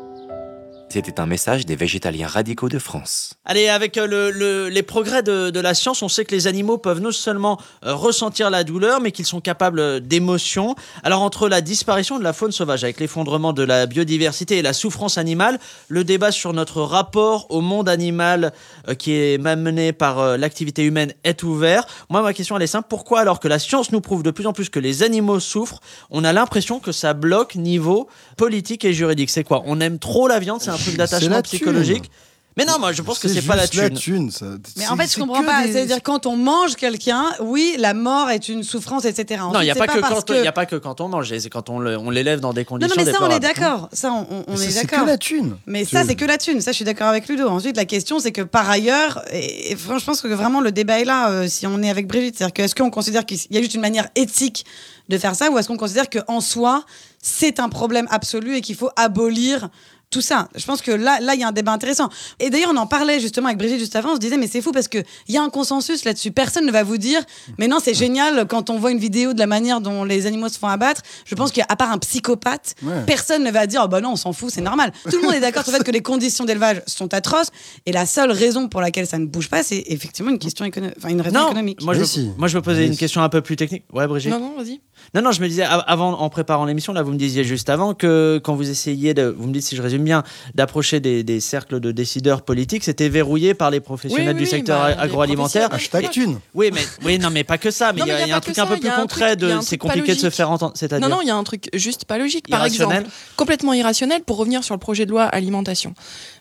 [0.90, 3.34] C'était un message des végétaliens radicaux de France.
[3.44, 6.78] Allez, avec euh, le- le- les progrès de, la science, on sait que les animaux
[6.78, 10.76] peuvent non seulement euh, ressentir la douleur, mais qu'ils sont capables euh, d'émotions.
[11.04, 14.72] Alors, entre la disparition de la faune sauvage, avec l'effondrement de la biodiversité et la
[14.72, 18.54] souffrance animale, le débat sur notre rapport au monde animal
[18.98, 21.86] qui est mené par l'activité humaine est ouvert.
[22.10, 22.88] Moi, ma question, elle est simple.
[22.90, 25.82] Pourquoi, alors que la science nous prouve de plus en plus que les animaux souffrent,
[26.10, 29.30] on a l'impression que ça bloque niveau politique et juridique?
[29.30, 29.64] C'est quoi?
[29.66, 31.58] On aime trop la viande, truc C'est d'attachement la thune.
[31.60, 32.12] psychologique
[32.60, 34.00] mais non, moi je pense que c'est pas la juste la thune.
[34.00, 34.32] thune.
[34.32, 34.48] ça.
[34.78, 35.68] Mais en fait, je comprends que pas.
[35.68, 39.44] des- C'est-à-dire, quand on mange quelqu'un, oui, la mort est une souffrance, etc.
[39.54, 41.50] Non, il n'y a, pas que quand, y a pas que quand on mange, c'est
[41.52, 43.90] quand on le- on l'élève dans des conditions non, mais ça, on est d'accord.
[43.94, 45.06] Ça, on, on- on Mais est ça, C'est que d'accord.
[45.06, 45.56] la thune.
[45.68, 46.60] Mais ça, c'est que la thune.
[46.62, 47.48] Ça, je suis d'accord avec Ludo.
[47.48, 50.72] Ensuite, la question, c'est que par ailleurs, et, et franchement, je pense que vraiment le
[50.72, 52.40] débat est là, euh, si on est avec Brigitte.
[52.40, 54.66] C'est-à-dire que est-ce qu'on considère qu'il y a juste une manière éthique
[55.10, 56.86] de faire ça, ou est-ce qu'on considère qu'en soi,
[57.22, 59.70] c'est un problème absolu et qu'il faut abolir
[60.10, 60.48] tout ça.
[60.56, 62.10] Je pense que là, là, il y a un débat intéressant.
[62.40, 64.12] Et d'ailleurs, on en parlait justement avec Brigitte juste avant.
[64.12, 66.32] On se disait, mais c'est fou parce que il y a un consensus là-dessus.
[66.32, 67.22] Personne ne va vous dire,
[67.58, 70.48] mais non, c'est génial quand on voit une vidéo de la manière dont les animaux
[70.50, 71.02] se font abattre.
[71.26, 73.04] Je pense qu'à part un psychopathe, Ouais.
[73.06, 74.94] personne ne va dire, oh bah non, on s'en fout, c'est normal.
[75.10, 77.50] Tout le monde est d'accord sur le fait que les conditions d'élevage sont atroces.
[77.86, 80.96] Et la seule raison pour laquelle ça ne bouge pas, c'est effectivement une question économique,
[81.00, 81.82] enfin une raison Non, économique.
[81.84, 82.04] moi je,
[82.38, 83.84] moi je veux poser Mais une question un peu plus technique.
[83.92, 84.32] Ouais, Brigitte.
[84.32, 84.80] Non, non, vas-y.
[85.14, 87.70] Non, non, je me disais av- avant, en préparant l'émission, là, vous me disiez juste
[87.70, 90.24] avant que quand vous essayez de, vous me dites si je résume bien,
[90.56, 94.46] d'approcher des, des cercles de décideurs politiques, c'était verrouillé par les professionnels Oui, oui, du
[94.46, 95.74] secteur bah, agroalimentaire.
[95.74, 96.40] Hashtag thune.
[96.54, 97.94] Oui, mais oui, non, mais pas que ça.
[97.94, 99.36] Mais il y a, y un truc un peu plus concret.
[99.62, 100.74] c'est compliqué de se faire entendre.
[100.76, 101.08] C'est-à-dire.
[101.08, 102.50] Non, non, il y a un truc juste pas logique.
[102.50, 103.04] Par exemple,
[103.36, 105.94] complètement irrationnel pour revenir sur le projet de loi alimentation.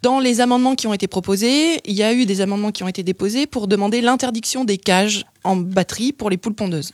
[0.03, 2.89] Dans les amendements qui ont été proposés, il y a eu des amendements qui ont
[2.89, 6.93] été déposés pour demander l'interdiction des cages en batterie pour les poules pondeuses.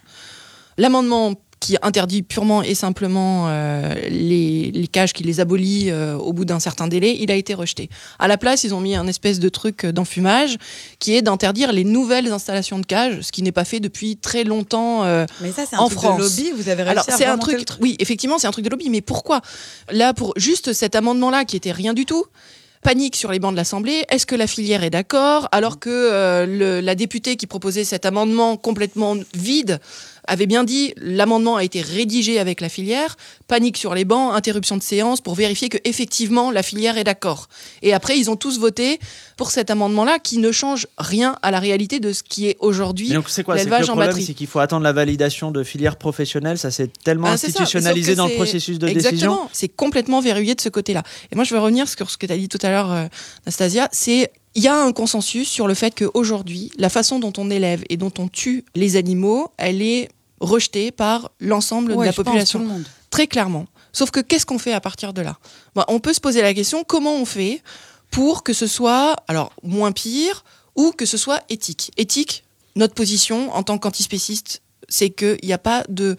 [0.78, 6.32] L'amendement qui interdit purement et simplement euh, les, les cages, qui les abolit euh, au
[6.32, 7.88] bout d'un certain délai, il a été rejeté.
[8.18, 10.56] À la place, ils ont mis un espèce de truc d'enfumage
[10.98, 14.42] qui est d'interdire les nouvelles installations de cages, ce qui n'est pas fait depuis très
[14.42, 16.18] longtemps euh, Mais ça, c'est un En truc France.
[16.18, 16.50] de lobby.
[16.60, 18.70] Vous avez réussi alors à c'est un truc, le oui, effectivement, c'est un truc de
[18.70, 19.40] lobby, mais pourquoi?
[19.92, 22.24] Là, pour juste cet amendement-là qui était rien du tout,
[22.82, 24.04] panique sur les bancs de l'Assemblée.
[24.10, 25.46] Est-ce que la filière est d'accord?
[25.52, 29.78] Alors que euh, le- la députée qui proposait cet amendement complètement vide
[30.26, 33.16] avait bien dit l'amendement a été rédigé avec la filière.
[33.48, 37.48] Panique sur les bancs, interruption de séance pour vérifier que effectivement la filière est d'accord.
[37.82, 38.98] Et après, ils ont tous voté
[39.36, 43.08] pour cet amendement-là qui ne change rien à la réalité de ce qui est aujourd'hui
[43.08, 43.56] Mais donc c'est quoi?
[43.58, 44.24] C'est que le l'élevage en problème, batterie.
[44.26, 46.58] c'est qu'il faut attendre la validation de filières professionnelles.
[46.58, 49.12] Ça c'est tellement Ah, institutionnalisé dans le processus de Exactement.
[49.34, 49.38] décision.
[49.52, 51.02] C'est complètement verrouillé de ce côté-là.
[51.30, 53.06] Et moi, je veux revenir sur ce que tu as dit tout à l'heure, euh,
[53.46, 53.88] Anastasia.
[53.92, 57.84] C'est il y a un consensus sur le fait qu'aujourd'hui, la façon dont on élève
[57.88, 60.08] et dont on tue les animaux, elle est
[60.40, 62.58] rejetée par l'ensemble de la pense, population.
[62.60, 62.84] monde.
[63.10, 63.66] Très clairement.
[63.92, 65.38] Sauf que qu'est-ce qu'on fait à partir de là?
[65.74, 67.62] Bah, On peut se poser la question comment on fait
[68.10, 70.44] pour que ce soit alors moins pire
[70.76, 71.90] ou que ce soit éthique?
[71.96, 76.16] Éthique, notre position en tant qu'antispéciste, c'est qu'il n'y a pas de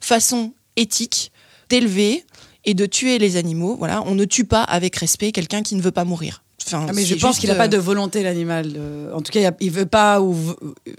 [0.00, 1.32] façon éthique
[1.68, 2.24] d'élever
[2.64, 3.76] et de tuer les animaux.
[3.78, 6.43] Voilà, on ne tue pas avec respect quelqu'un qui ne veut pas mourir.
[6.66, 8.72] Enfin, Ah, mais je pense qu'il n'a pas euh, de volonté l'animal.
[8.76, 10.56] euh, En tout cas, il y a- il veut pas ou veut-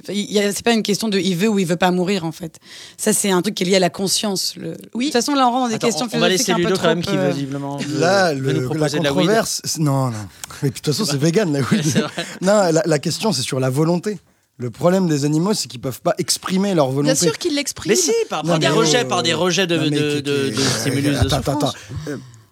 [0.10, 2.24] il y a- c'est pas une question de il veut ou il veut pas mourir
[2.26, 2.60] en fait.
[2.98, 4.54] Ça c'est un truc qui est lié à la conscience.
[4.58, 5.06] le- Oui.
[5.06, 6.66] De toute façon, là on rentre dans des Attends, questions on, on va laisser philosophiques
[6.66, 8.80] un Ludo peu quand même trop, qui euh, visiblement veut- Là, veut le- nous la
[8.88, 9.62] la controverse.
[9.64, 10.14] c'est- Non, non.
[10.62, 12.06] Mais de toute façon, c'est vegan, la weed.
[12.42, 14.20] Non, la, la question, c'est sur la volonté.
[14.58, 17.14] Le problème des animaux, c'est qu'ils peuvent pas exprimer leur volonté.
[17.14, 17.90] Bien sûr qu'il l'exprime.
[17.90, 21.74] Mais si, par, des rejets, par des rejets de, Non, de, de- stimulus souffrance.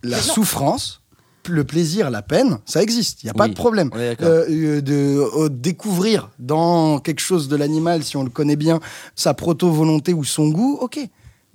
[0.01, 0.99] La souffrance,
[1.49, 3.23] le plaisir, la peine, ça existe.
[3.23, 3.89] Il n'y a pas de problème.
[3.95, 8.79] Euh, euh, de euh, découvrir dans quelque chose de l'animal, si on le connaît bien,
[9.15, 10.99] sa proto-volonté ou son goût, ok.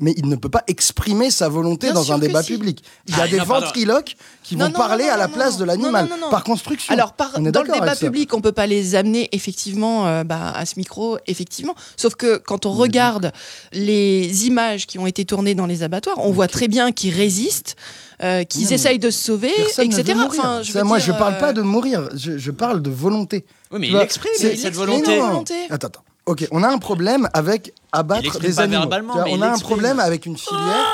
[0.00, 2.52] Mais il ne peut pas exprimer sa volonté Bien dans un débat si.
[2.52, 2.84] public.
[3.08, 5.32] Il y a Ah, des ventriloques qui Non, vont non, parler non, à la non,
[5.34, 6.30] place non, de l'animal, non, non, non.
[6.30, 6.94] par construction.
[6.94, 10.22] Alors, par- On est dans le débat public, on peut pas les amener effectivement euh,
[10.22, 11.74] bah, à ce micro, effectivement.
[11.96, 13.32] Sauf que quand on regarde
[13.72, 17.74] les images qui ont été tournées dans les abattoirs, on voit très bien qu'ils résistent,
[18.22, 20.18] euh, qu'ils essayent de se sauver, Personne ne etc.
[20.26, 22.90] Enfin, je Ça, moi, dire, je parle euh, pas de mourir, je, je parle de
[22.90, 23.44] volonté.
[23.72, 25.18] Oui, mais il exprime cette volonté.
[25.18, 25.54] volonté.
[25.70, 26.04] Attends, attends.
[26.29, 28.85] Ok, on a un problème avec abattre des animaux.
[28.88, 30.87] mais on il a un problème avec une filière.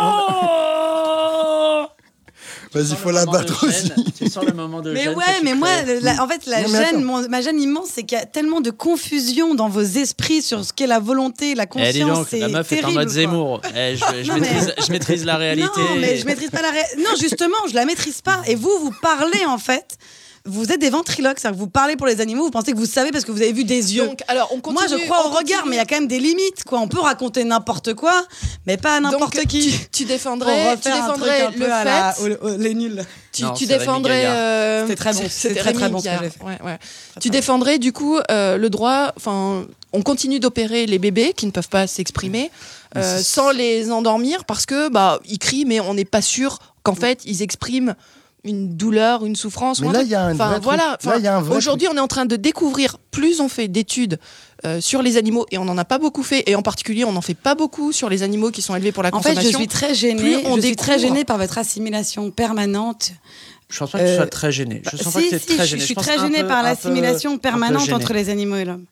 [2.74, 3.92] Vas-y, il faut l'abattre aussi.
[4.16, 5.68] Tu sens le moment de Mais gêne ouais, mais moi,
[6.00, 8.62] la- en fait, la Non, gêne, mon- ma gêne immense, c'est qu'il y a tellement
[8.62, 12.30] de confusion dans vos esprits sur ce qu'est la volonté, la Eh, dis conscience.
[12.30, 13.12] donc, la meuf terrible, est en mode quoi.
[13.14, 13.60] Zemmour.
[13.76, 15.68] Eh, je, je Non, mais- maîtrise, je maîtrise la réalité.
[15.80, 18.40] Non, mais je maîtrise pas la ré- Non, justement, je la maîtrise pas.
[18.46, 19.98] Et vous, vous parlez en fait
[20.44, 22.86] vous êtes des ventriloques, c'est-à-dire que vous parlez pour les animaux, vous pensez que vous
[22.86, 24.06] savez parce que vous avez vu des yeux.
[24.06, 24.88] Donc, alors, on continue.
[24.88, 26.80] Moi, je crois au regard, mais il y a quand même des limites, quoi.
[26.80, 28.24] On peut raconter n'importe quoi,
[28.66, 29.72] mais pas à n'importe Donc, qui.
[29.92, 32.22] Tu, défendrais, tu refaire un truc défendrais un le peu à la- fait.
[32.42, 33.04] au- au- les nuls.
[33.32, 34.26] Tu, Non, tu c'est Rémi défendrais.
[34.26, 36.24] Euh, C'était très bon, c'était c'était très, très bon ce que Gaillard.
[36.24, 36.42] j'ai fait.
[36.44, 36.78] Ouais, ouais.
[37.12, 39.12] Très, Tu défendrais du coup euh, le droit.
[39.16, 42.50] Enfin, on continue d'opérer les bébés qui ne peuvent pas s'exprimer
[42.96, 46.94] euh, sans les endormir parce que bah ils crient, mais on n'est pas sûr qu'en
[46.94, 47.94] fait ils expriment
[48.44, 49.78] une douleur, une souffrance.
[49.80, 50.64] ou Mais là, il y a un Enfin, vrai truc.
[50.64, 50.82] voilà.
[50.84, 52.96] Là, Enfin, il y a un vrai Aujourd'hui, on est en train de découvrir.
[53.12, 54.18] Plus on fait d'études
[54.64, 57.12] euh, sur les animaux et on n'en a pas beaucoup fait, et en particulier, on
[57.12, 59.50] n'en fait pas beaucoup sur les animaux qui sont élevés pour la En fait, consommation.
[59.52, 60.42] je suis très Plus gênée.
[60.46, 63.12] on Je suis très gênée par votre assimilation permanente.
[63.68, 64.82] Je pense pas que tu sois Euh, très gêné.
[64.90, 65.80] Je sens si, pas que tu es si, très je- gêné.
[65.80, 68.84] Je suis très gênée par l'assimilation permanente entre les animaux et l'homme.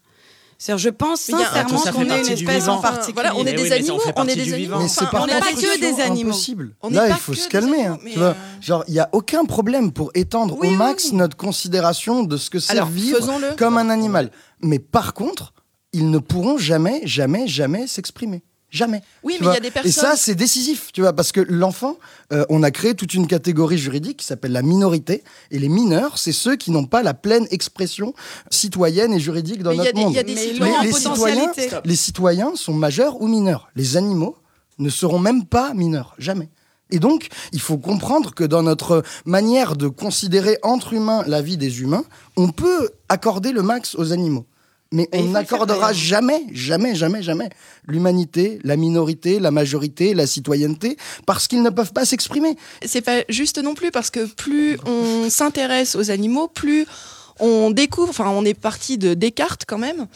[0.62, 3.14] C'est-à-dire, je pense sincèrement qu'on est une espèce en particulier.
[3.14, 4.77] Voilà, on est Eh des animaux, on est des animaux.
[4.77, 6.31] on n'est pas que des animaux.
[6.31, 6.77] impossible.
[6.83, 7.87] On n'est Là, pas il faut que se calmer.
[7.87, 8.29] hein, mais, tu vois.
[8.29, 11.16] euh, Genre, il n'y a aucun problème pour étendre Oui, au max oui.
[11.16, 14.31] notre considération de ce que c'est vivre comme un animal.
[14.61, 15.55] Mais par contre,
[15.94, 18.42] ils ne pourront jamais, jamais, jamais s'exprimer.
[18.70, 19.02] Jamais.
[19.24, 19.92] Oui, mais il y a des Et personnes.
[19.92, 21.96] ça, c'est décisif, tu vois, parce que l'enfant,
[22.33, 26.18] euh, on a créé toute une catégorie juridique qui s'appelle la minorité, et les mineurs,
[26.18, 28.14] c'est ceux qui n'ont pas la pleine expression
[28.48, 30.12] citoyenne et juridique dans Mais il y a notre des- monde.
[30.12, 31.52] il y a des Mais en les citoyens,
[31.85, 33.68] les citoyens sont majeurs ou mineurs.
[33.74, 34.37] Les animaux
[34.78, 36.48] ne seront même pas mineurs, jamais.
[36.92, 41.56] Et donc, il faut comprendre que dans notre manière de considérer entre humains la vie
[41.56, 42.04] des humains,
[42.37, 44.44] on peut accorder le max aux animaux.
[44.92, 47.48] Mais Et on n'accordera jamais, jamais, jamais, jamais
[47.87, 52.57] l'humanité, la minorité, la majorité, la citoyenneté, parce qu'ils ne peuvent pas s'exprimer.
[52.85, 56.87] c'est pas juste non plus parce que plus on s'intéresse aux animaux, plus
[57.40, 60.07] on découvre, enfin on est parti de Descartes quand même,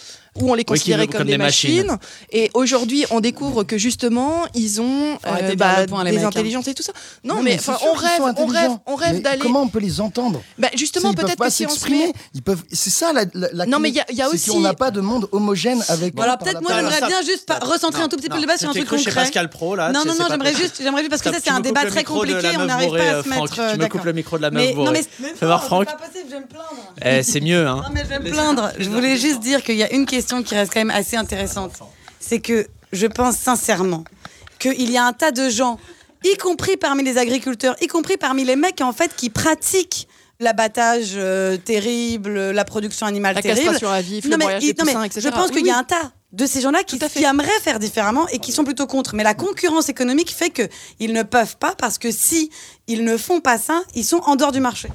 [0.41, 1.87] où on les considérait qui- comme, comme des des machines.
[1.87, 1.99] machines,
[2.33, 6.29] et aujourd'hui on découvre que justement ils ont euh, bah, point, des mecs, hein.
[6.29, 6.93] intelligences et tout ça.
[7.23, 9.39] Non, Non, mais sûr on rêve, on rêve, on rêve Mais d'aller.
[9.39, 10.43] Comment on peut les entendre?
[10.59, 12.07] Bah, justement peut-être que si on se s'exprimer.
[12.09, 12.63] met Ils peuvent.
[12.73, 13.83] C'est ça la, la, la Non, clé.
[13.83, 16.15] mais il y a- il y a aussi- qu'on n'a pas de monde homogène avec.
[16.17, 18.69] Voilà, peut-être moi j'aimerais bien juste pas- recentrer un tout petit peu le débat sur
[18.71, 19.13] un truc concret.
[19.13, 19.93] Pascal Pro là.
[19.93, 22.01] Non, non, non, j'aimerais juste, j'aimerais juste parce que ça c'est un débat le très
[22.01, 24.13] micro de compliqué, la on n'arrive pas à se mettre Tu euh, me coupes le
[24.13, 25.03] micro de la meuf Mais non mais
[25.35, 25.87] Fais voir Franck.
[25.89, 26.93] C'est pas possible, je vais me plaindre.
[27.19, 27.83] Eh, c'est mieux, hein.
[27.85, 28.73] Non mais je vais me plaindre.
[28.79, 31.73] Je voulais juste dire qu'il y a une question qui reste quand même assez intéressante.
[32.21, 34.05] C'est que je pense sincèrement
[34.59, 35.79] qu'il y a un tas de gens,
[36.25, 40.09] y compris parmi les agriculteurs, y compris parmi les mecs en fait qui pratiquent
[40.41, 43.71] l'abattage euh, terrible, la production animale la terrible.
[43.71, 45.21] castration à vif, le Non mais, des non, mais poussins, etc.
[45.23, 48.27] je pense Oui, qu'il y a un tas de ces gens-là qui, aimeraient faire différemment
[48.29, 49.15] et qui sont plutôt contre.
[49.15, 50.63] Mais la concurrence économique fait que
[50.99, 52.51] ils ne peuvent pas parce que si
[52.89, 54.89] ils ne font pas ça, ils sont en dehors du marché.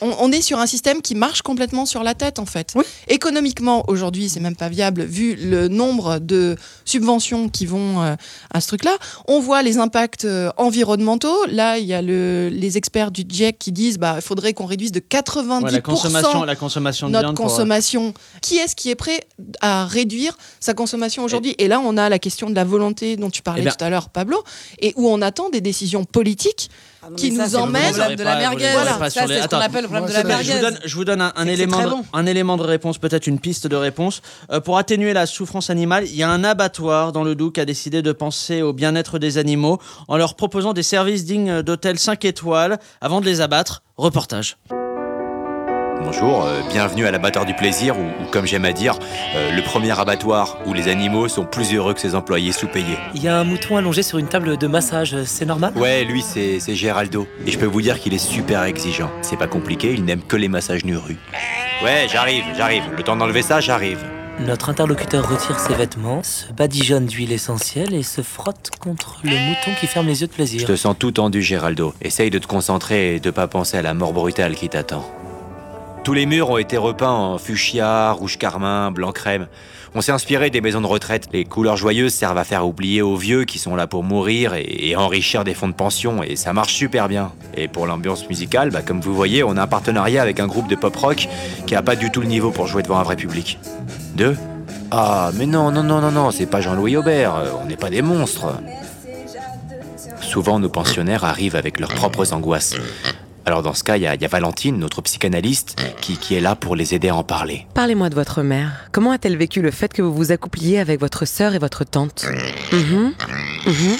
[0.00, 2.72] On, on est sur un système qui marche complètement sur la tête en fait.
[2.76, 2.84] Oui.
[3.08, 8.14] Économiquement, aujourd'hui, c'est même pas viable vu le nombre de subventions qui vont euh,
[8.52, 8.96] à ce truc-là.
[9.26, 11.36] On voit les impacts euh, environnementaux.
[11.48, 14.92] Là, il y a le- les experts du GIEC qui disent bah faudrait qu'on réduise
[14.92, 18.14] de 90% Ouais, la consommation, la consommation de notre pour, euh, consommation.
[18.40, 19.20] Qui est-ce qui est prêt
[19.60, 21.56] à réduire sa consommation aujourd'hui?
[21.58, 23.90] Et là, on a la question de la volonté dont tu parlais Eh tout à
[23.90, 24.42] l'heure, Pablo,
[24.80, 26.70] et où on attend des décisions politiques
[27.16, 28.64] qui nous emmène- problème de la merguez.
[28.64, 28.92] aurez Voilà.
[28.94, 29.66] pas Ça, sur les- c'est ce qu'on Attends.
[29.66, 30.60] appelle le problème de Moi, la c'est- Je vous merguez.
[30.70, 32.04] donne, je vous donne un, élément, de, bon.
[32.12, 34.20] un élément de réponse, peut-être une piste de réponse.
[34.52, 37.60] Euh, pour atténuer la souffrance animale, il y a un abattoir dans le Doubs qui
[37.60, 41.98] a décidé de penser au bien-être des animaux en leur proposant des services dignes d'hôtels
[41.98, 43.82] 5 étoiles avant de les abattre.
[43.96, 44.56] Reportage.
[46.10, 48.98] Bonjour, euh, bienvenue à l'abattoir du plaisir, ou, ou comme j'aime à dire,
[49.36, 52.96] euh, le premier abattoir où les animaux sont plus heureux que ses employés sous-payés.
[53.14, 55.74] Il y a un mouton allongé sur une table de massage, c'est normal?
[55.76, 59.10] Ouais, lui c'est Géraldo, et je peux vous dire qu'il est super exigeant.
[59.20, 61.18] C'est pas compliqué, il n'aime que les massages nus rue.
[61.84, 62.84] Ouais, j'arrive, j'arrive.
[62.96, 64.02] Le temps d'enlever ça, j'arrive.
[64.40, 69.72] Notre interlocuteur retire ses vêtements, se badigeonne d'huile essentielle et se frotte contre le mouton
[69.78, 70.66] qui ferme les yeux de Je plaisir.
[70.66, 71.92] te sens tout tendu, Géraldo.
[72.00, 75.04] Essaye de te concentrer et de pas penser à la mort brutale qui t'attend.
[76.08, 79.46] Tous les murs ont été repeints en fuchsia, rouge carmin, blanc crème.
[79.94, 81.28] On s'est inspiré des maisons de retraite.
[81.34, 84.96] Les couleurs joyeuses servent à faire oublier aux vieux qui sont là pour mourir et,
[84.96, 87.32] enrichir des fonds de pension, et ça marche super bien.
[87.54, 90.66] Et pour l'ambiance musicale, bah, comme vous voyez, on a un partenariat avec un groupe
[90.66, 91.28] de pop rock
[91.66, 93.58] qui a pas du tout le niveau pour jouer devant un vrai public.
[94.14, 94.34] Deux?
[94.90, 97.90] Ah, mais non, non, non, non, non, c'est pas Jean-Louis Aubert, euh, on n'est pas
[97.90, 98.46] des monstres.
[100.22, 102.76] Souvent, nos pensionnaires arrivent avec leurs propres angoisses.
[103.48, 106.34] Alors dans ce cas, il y, a- il y a Valentine, notre psychanalyste, qui, qui
[106.34, 107.66] est là pour les aider à en parler.
[107.72, 108.90] Parlez-moi de votre mère.
[108.92, 112.26] Comment a-t-elle vécu le fait que vous vous accoupliez avec votre sœur et votre tante
[112.74, 113.14] Mhm.
[113.66, 113.96] Mhm.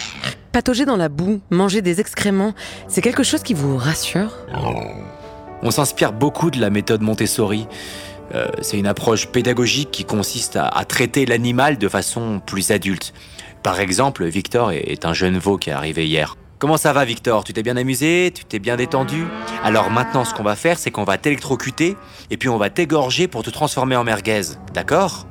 [0.52, 2.52] Patauger dans la boue, manger des excréments,
[2.88, 4.32] c'est quelque chose qui vous rassure?
[5.62, 7.66] On s'inspire beaucoup de la méthode Montessori.
[8.34, 13.14] Euh, c'est une approche pédagogique qui consiste à, à traiter l'animal de façon plus adulte.
[13.62, 16.36] Par exemple, Victor est, est un jeune veau qui est arrivé hier.
[16.58, 17.44] Comment ça va, Victor?
[17.44, 18.32] Tu t'es bien amusé?
[18.34, 19.24] Tu t'es bien détendu?
[19.62, 21.96] Alors maintenant, ce qu'on va faire, c'est qu'on va t'électrocuter
[22.30, 24.42] et puis on va t'égorger pour te transformer en merguez.
[24.74, 25.26] D'accord?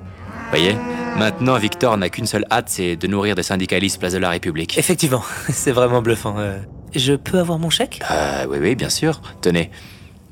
[0.52, 0.78] Voyez
[1.18, 4.78] Maintenant, Victor n'a qu'une seule hâte, c'est de nourrir des syndicalistes place de la République.
[4.78, 6.36] Effectivement, c'est vraiment bluffant.
[6.38, 6.60] euh.
[6.96, 8.00] Je peux avoir mon chèque?
[8.10, 9.22] Euh, oui, oui, bien sûr.
[9.42, 9.70] Tenez.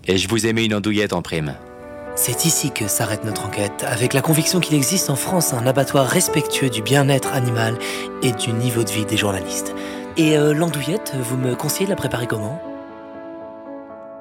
[0.08, 1.56] Et je vous ai mis une andouillette en prime.
[2.16, 6.08] C'est ici que s'arrête notre enquête, avec la conviction qu'il existe en France un abattoir
[6.08, 7.78] respectueux du bien-être animal
[8.24, 9.76] et du niveau de vie des journalistes.
[10.18, 12.61] Et euh, l'andouillette, vous me conseillez de la préparer comment?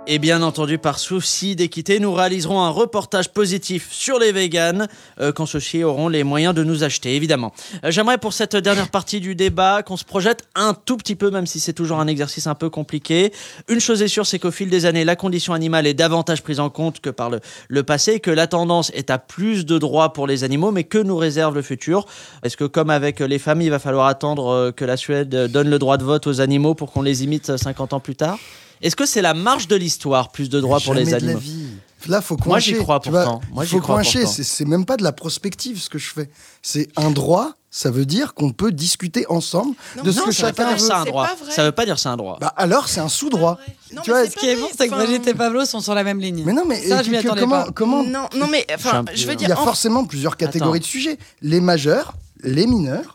[0.07, 4.87] Et bien entendu, par souci d'équité, nous réaliserons un reportage positif sur les véganes
[5.19, 7.55] euh, quand ceux-ci auront les moyens de nous acheter, évidemment.
[7.85, 11.31] Euh, J'aimerais pour cette dernière partie du débat qu'on se projette un tout petit peu,
[11.31, 13.33] même si c'est toujours un exercice un peu compliqué.
[13.69, 16.61] Une chose est sûre, c'est qu'au fil des années, la condition animale est davantage prise
[16.61, 20.27] en compte que par le, passé, que la tendance est à plus de droits pour
[20.27, 22.05] les animaux, mais que nous réserve le futur?
[22.43, 25.71] Est-ce que comme avec les femmes, il va falloir attendre euh, que la Suède donne
[25.71, 28.39] le droit de vote aux animaux pour qu'on les imite 50 ans plus tard?
[28.83, 31.39] Est-ce que c'est la marche de l'histoire, plus de droits pour les de la animaux
[31.39, 31.67] vie.
[32.07, 33.25] Là, faut Moi, j'y crois vois.
[33.25, 33.41] pourtant.
[33.51, 34.21] Moi, Il j'y faut crois coincher.
[34.25, 34.43] pourtant.
[34.43, 36.29] C'est- même pas de la prospective ce que je fais.
[36.61, 37.55] C'est un droit.
[37.71, 40.53] Ça veut dire qu'on peut discuter ensemble Non, de ce non, que ça veut Ça
[40.53, 40.89] veut pas chacun dire veut.
[40.89, 41.29] ça un droit.
[41.51, 42.37] Ça veut pas dire c'est un droit.
[42.41, 43.59] Bah alors, c'est un sous-droit.
[44.03, 44.69] Tu vois, Ce qui est vrai.
[44.69, 46.43] bon, c'est que Brigitte et Pablo sont sur la même ligne.
[46.45, 47.73] Mais non, mais Ça, et je m'y que- attendais comment, pas.
[47.73, 50.79] comment Non, non, mais enfin, je veux Il dire, y a en- forcément plusieurs catégories
[50.81, 52.13] de sujets les majeurs,
[52.43, 53.13] les mineurs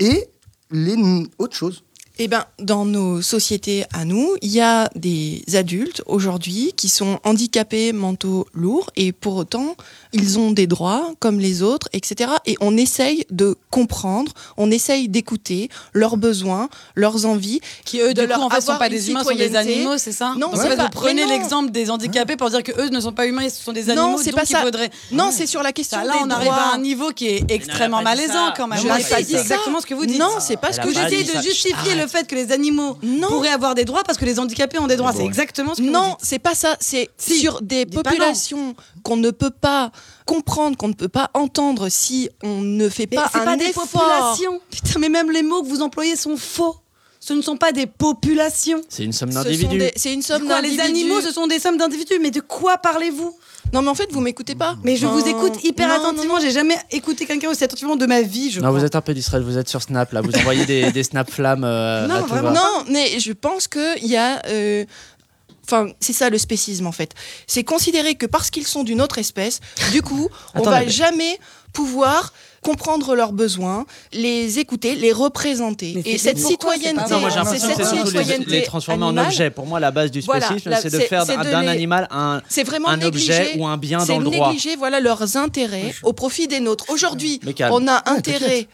[0.00, 0.26] et
[0.70, 0.96] les
[1.38, 1.84] autres choses.
[2.24, 7.18] Eh ben, dans nos sociétés à nous, il y a des adultes aujourd'hui qui sont
[7.24, 9.74] handicapés mentaux lourds et pour autant,
[10.12, 12.30] ils ont des droits comme les autres, etc.
[12.46, 17.60] Et on essaye de comprendre, on essaye d'écouter leurs besoins, leurs envies.
[17.84, 20.12] Qui eux, de leur leur en fait, sont pas des humains, sont des animaux, c'est
[20.12, 22.70] ça Non, Donc, c'est en fait, pas- vous prenez l'exemple des handicapés pour dire que
[22.80, 24.10] eux ne sont pas humains, ce sont des animaux.
[24.12, 24.62] Non, c'est donc pas ça.
[24.62, 24.90] faudrait.
[25.10, 26.70] Non, c'est sur la question Ça, là, des on arrive droits.
[26.70, 28.78] à un niveau qui est extrêmement malaisant quand même.
[28.78, 29.40] Je n'ai pas dit ça.
[29.40, 30.20] exactement ce que vous dites.
[30.20, 31.96] Non, c'est pas ce que J'essaie de justifier Arrête.
[31.96, 33.28] le fait que les animaux Non.
[33.28, 35.10] pourraient avoir des droits parce que les handicapés ont des droits.
[35.10, 35.28] bon, C'est ouais.
[35.28, 36.76] exactement ce que vous Non, c'est pas ça.
[36.80, 39.90] C'est Si, sur des dis populations qu'on ne peut pas
[40.26, 43.64] comprendre, qu'on ne peut pas entendre si on ne fait Mais pas un pas des
[43.66, 43.88] effort.
[43.88, 44.60] populations.
[44.70, 46.76] Putain, mais même les mots que vous employez sont faux.
[47.24, 48.80] Ce ne sont pas des populations.
[48.88, 49.78] C'est une somme d'individus.
[49.78, 52.18] des- C'est une somme les animaux, ce sont des sommes d'individus.
[52.20, 53.36] Mais de quoi parlez-vous?
[53.72, 54.76] Non, mais en fait, vous m'écoutez pas.
[54.82, 56.40] Mais je vous écoute hyper non, attentivement.
[56.40, 58.50] J'ai jamais écouté quelqu'un aussi attentivement de ma vie.
[58.50, 58.80] Je Non, crois.
[58.80, 61.30] vous êtes un peu distrait, vous êtes sur Snap là, vous envoyez des, des Snap
[61.30, 61.62] flammes.
[61.64, 62.50] euh, Non, vraiment.
[62.50, 64.42] Non, mais je pense qu'il y a.
[64.48, 64.84] euh,
[65.64, 67.12] Enfin, c'est ça le spécisme en fait.
[67.46, 69.60] C'est considérer que parce qu'ils sont d'une autre espèce,
[69.92, 71.38] du coup, on Attends, va mais- jamais
[71.72, 72.32] pouvoir
[72.62, 75.92] comprendre leurs besoins, les écouter, les représenter.
[75.96, 78.50] Mais Et c'est- cette c'est citoyenneté, Non, moi Non, c'est cette c'est surtout les, citoyenneté
[78.50, 79.50] les transformer en objet.
[79.50, 82.40] Pour moi, la base du spécisme, c'est de c'est- faire c'est d'un les- animal un,
[82.48, 84.48] C'est vraiment un négliger, objet ou un bien c'est dans le droit.
[84.48, 86.86] négliger voilà leurs intérêts au profit des nôtres.
[86.88, 87.40] Aujourd'hui,
[87.70, 88.68] on a intérêt.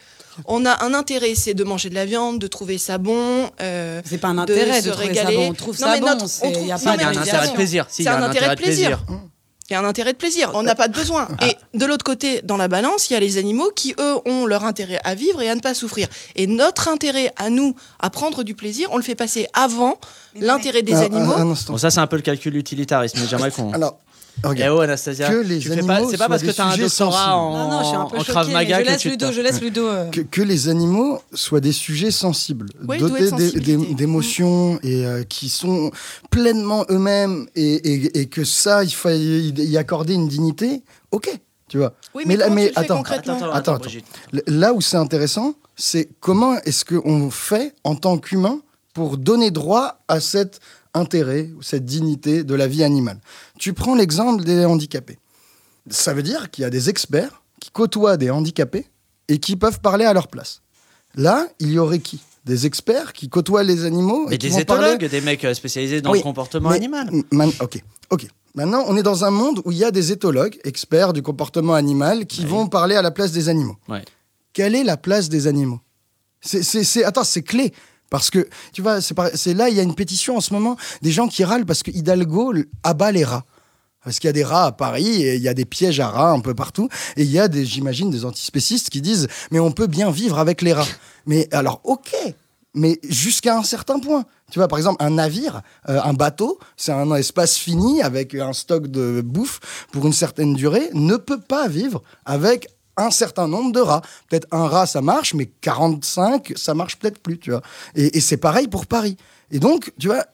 [0.46, 3.50] On a un intérêt, c'est de manger de la viande, de trouver ça bon.
[3.60, 5.34] euh, C'est pas un intérêt de, se trouver régaler.
[5.34, 5.48] ça bon.
[5.48, 6.06] On trouve Non, ça mais bon.
[6.06, 7.86] notre- c'est- on Il trouve- y a non, pas a un intérêt de plaisir.
[7.88, 8.98] Si, C'est un intérêt de plaisir.
[8.98, 9.20] plaisir.
[9.70, 10.50] Il y a un intérêt de plaisir.
[10.54, 11.28] On n'a pas de besoin.
[11.46, 14.46] Et de l'autre côté, dans la balance, il y a les animaux qui, eux, ont
[14.46, 16.08] leur intérêt à vivre et à ne pas souffrir.
[16.36, 19.98] Et notre intérêt à nous, à prendre du plaisir, on le fait passer avant
[20.34, 21.54] l'intérêt des Ah, animaux.
[21.66, 23.72] Bon, ça c'est un peu le calcul utilitariste, mais j'aimerais qu'on.
[23.74, 23.98] Alors,
[24.44, 24.76] Eh regarde.
[24.78, 26.70] oh Anastasia, Que les tu animaux pas, c'est pas soient parce que des t'as un
[26.72, 27.32] sujets doctorat sensibles.
[27.32, 29.12] en, Non, non, je suis un peu en Krav Maga je que laisse tu te-
[29.24, 29.86] Ludo, je laisse Ludo.
[29.86, 33.30] euh, que, que les animaux soient des sujets sensibles, Oui, dotés
[33.94, 35.90] d'émotions et euh, qui sont
[36.30, 41.30] pleinement eux-mêmes et, et- et que ça, il faut y accorder une dignité, ok,
[41.68, 41.94] tu vois.
[42.14, 44.72] Oui, mais, Mais là- mais tu le fais attends, concrètement Attends, attends, Attends, attends, Là
[44.72, 48.60] où c'est intéressant, c'est comment est-ce qu'on fait en tant qu'humain
[48.94, 50.60] pour donner droit à cet
[50.94, 53.18] intérêt, cette dignité de la vie animale.
[53.58, 55.18] Tu prends l'exemple des handicapés.
[55.90, 58.86] Ça veut dire qu'il y a des experts qui côtoient des handicapés
[59.28, 60.60] et qui peuvent parler à leur place.
[61.14, 62.20] Là, il y aurait qui?
[62.44, 65.44] Des experts qui côtoient les animaux Mais et qui des vont parler- éthologues, des mecs
[65.44, 67.10] euh, spécialisés dans Oui, le comportement mais- animal.
[67.32, 68.26] Man- ok, ok.
[68.54, 71.74] Maintenant, on est dans un monde où il y a des éthologues, experts du comportement
[71.74, 73.76] animal, qui vont parler à la place des animaux.
[73.88, 74.04] Ouais.
[74.52, 75.80] Quelle est la place des animaux?
[76.40, 77.72] C'est, c'est, c'est- Attends, c'est clé.
[78.10, 81.12] Parce que, tu vois, c'est, là, il y a une pétition en ce moment, des
[81.12, 83.44] gens qui râlent parce que Hidalgo abat les rats.
[84.04, 86.08] Parce qu'il y a des rats à Paris et il y a des pièges à
[86.08, 86.88] rats un peu partout.
[87.16, 90.38] Et il y a des, j'imagine, des antispécistes qui disent Mais on peut bien vivre
[90.38, 90.86] avec les rats.
[91.26, 92.14] Mais alors, ok,
[92.74, 94.24] mais jusqu'à un certain point.
[94.50, 98.52] Tu vois, par exemple, un navire, euh, un bateau, c'est un espace fini avec un
[98.52, 99.60] stock de bouffe
[99.92, 102.68] pour une certaine durée, ne peut pas vivre avec
[102.98, 104.02] un certain nombre de rats.
[104.28, 107.62] Peut-être un rat, ça marche, mais 45, ça marche peut-être plus, tu vois.
[107.94, 109.16] Et, et c'est pareil pour Paris.
[109.50, 110.26] Et donc, tu vois,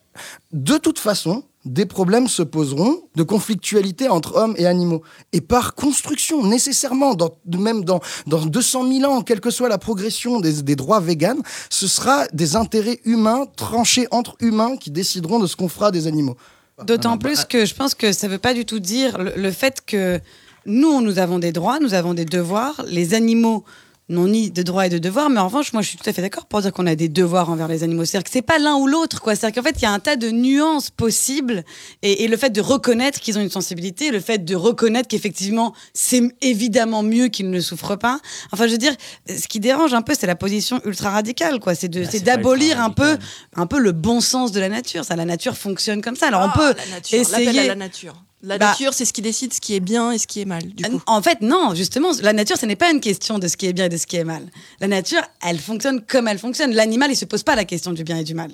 [0.52, 5.02] de toute façon, des problèmes se poseront de conflictualité entre hommes et animaux.
[5.32, 9.78] Et par construction, nécessairement, dans, même dans, dans 200 000 ans, quelle que soit la
[9.78, 11.40] progression des, des droits véganes,
[11.70, 16.06] ce sera des intérêts humains tranchés entre humains qui décideront de ce qu'on fera des
[16.06, 16.36] animaux.
[16.84, 19.16] D'autant Ah, bah, plus que je pense que ça ne veut pas du tout dire
[19.16, 20.20] le, le fait que
[20.66, 22.84] nous, nous avons des droits, nous avons des devoirs.
[22.88, 23.64] Les animaux
[24.10, 26.12] n'ont ni de droits et de devoirs, mais en revanche, moi, je suis tout à
[26.12, 28.04] fait d'accord pour dire qu'on a des devoirs envers les animaux.
[28.04, 29.34] C'est-à-dire que c'est pas l'un ou l'autre, quoi.
[29.34, 31.64] C'est-à-dire qu'en fait, il y a un tas de nuances possibles,
[32.02, 35.72] et, et le fait de reconnaître qu'ils ont une sensibilité, le fait de reconnaître qu'effectivement,
[35.94, 38.20] c'est évidemment mieux qu'ils ne souffrent pas.
[38.52, 38.92] Enfin, je veux dire,
[39.26, 41.74] ce qui dérange un peu, c'est la position ultra radicale, quoi.
[41.74, 43.16] C'est de, Bah, c'est d'abolir un peu,
[43.56, 45.06] un peu le bon sens de la nature.
[45.06, 46.26] Ça, la nature fonctionne comme ça.
[46.28, 47.66] Alors, on Ah, peut la nature, essayer.
[47.68, 48.22] la nature.
[48.46, 50.44] La Bah- nature, c'est ce qui décide ce qui est bien et ce qui est
[50.44, 50.62] mal.
[50.66, 51.00] Du coup.
[51.06, 53.72] En fait, non, justement, la nature, ce n'est pas une question de ce qui est
[53.72, 54.46] bien et de ce qui est mal.
[54.80, 56.74] La nature, elle fonctionne comme elle fonctionne.
[56.74, 58.50] L'animal, il se pose pas la question du bien et du mal.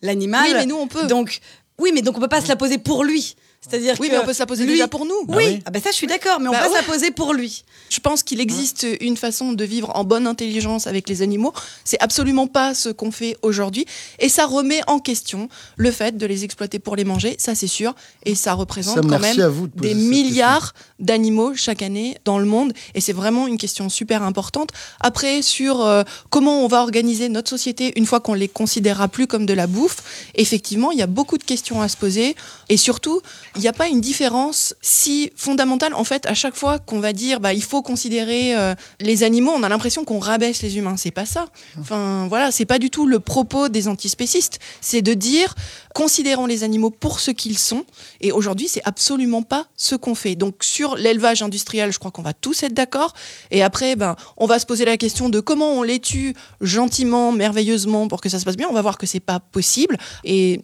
[0.00, 0.44] L'animal.
[0.46, 1.06] Oui, mais nous, on peut.
[1.08, 1.40] Donc,
[1.78, 3.34] oui, mais donc on peut pas se la poser pour lui.
[3.68, 5.14] C'est-à-dire Oui, que mais on peut se la poser lui- déjà pour nous.
[5.28, 6.80] Oui, ah ben ça, je suis d'accord, mais on Bah peut ouais.
[6.80, 7.64] se la poser pour lui.
[7.90, 11.52] Je pense qu'il existe une façon de vivre en bonne intelligence avec les animaux.
[11.84, 13.86] C'est absolument pas ce qu'on fait aujourd'hui.
[14.18, 17.66] Et ça remet en question le fait de les exploiter pour les manger, ça c'est
[17.68, 17.94] sûr.
[18.24, 22.72] Et ça représente quand même de des milliards d'animaux chaque année dans le monde.
[22.94, 24.70] Et c'est vraiment une question super importante.
[25.00, 29.26] Après, sur euh, comment on va organiser notre société une fois qu'on les considérera plus
[29.26, 29.98] comme de la bouffe,
[30.34, 32.34] effectivement, il y a beaucoup de questions à se poser.
[32.68, 33.20] Et surtout,
[33.56, 35.94] il n'y a pas une différence si fondamentale.
[35.94, 39.52] En fait, à chaque fois qu'on va dire bah, il faut considérer euh, les animaux,
[39.54, 40.96] on a l'impression qu'on rabaisse les humains.
[40.96, 41.46] C'est pas ça.
[41.78, 44.58] Enfin, voilà, c'est pas du tout le propos des antispécistes.
[44.80, 45.54] C'est de dire
[45.94, 47.84] considérons les animaux pour ce qu'ils sont.
[48.20, 50.34] Et aujourd'hui, c'est absolument pas ce qu'on fait.
[50.36, 53.12] Donc, sur l'élevage industriel, je crois qu'on va tous être d'accord.
[53.50, 57.32] Et après, ben, on va se poser la question de comment on les tue gentiment,
[57.32, 58.68] merveilleusement pour que ça se passe bien.
[58.70, 59.98] On va voir que c'est pas possible.
[60.24, 60.60] Et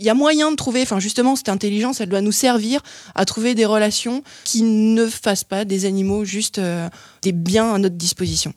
[0.00, 2.80] il y a moyen de trouver, enfin justement, cette intelligence, elle doit nous servir
[3.14, 6.88] à trouver des relations qui ne fassent pas des animaux juste euh,
[7.22, 8.54] des biens à notre disposition.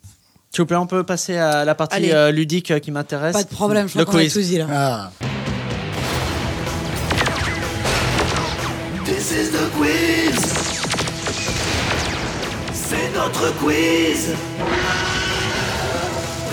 [0.52, 3.34] S'il vous plaît, on peut passer à la partie euh, ludique euh, qui m'intéresse.
[3.34, 4.68] Pas de problème, je crois qu'on dit là.
[4.72, 5.12] Ah.
[9.06, 10.54] This is the quiz.
[12.74, 14.34] C'est notre quiz.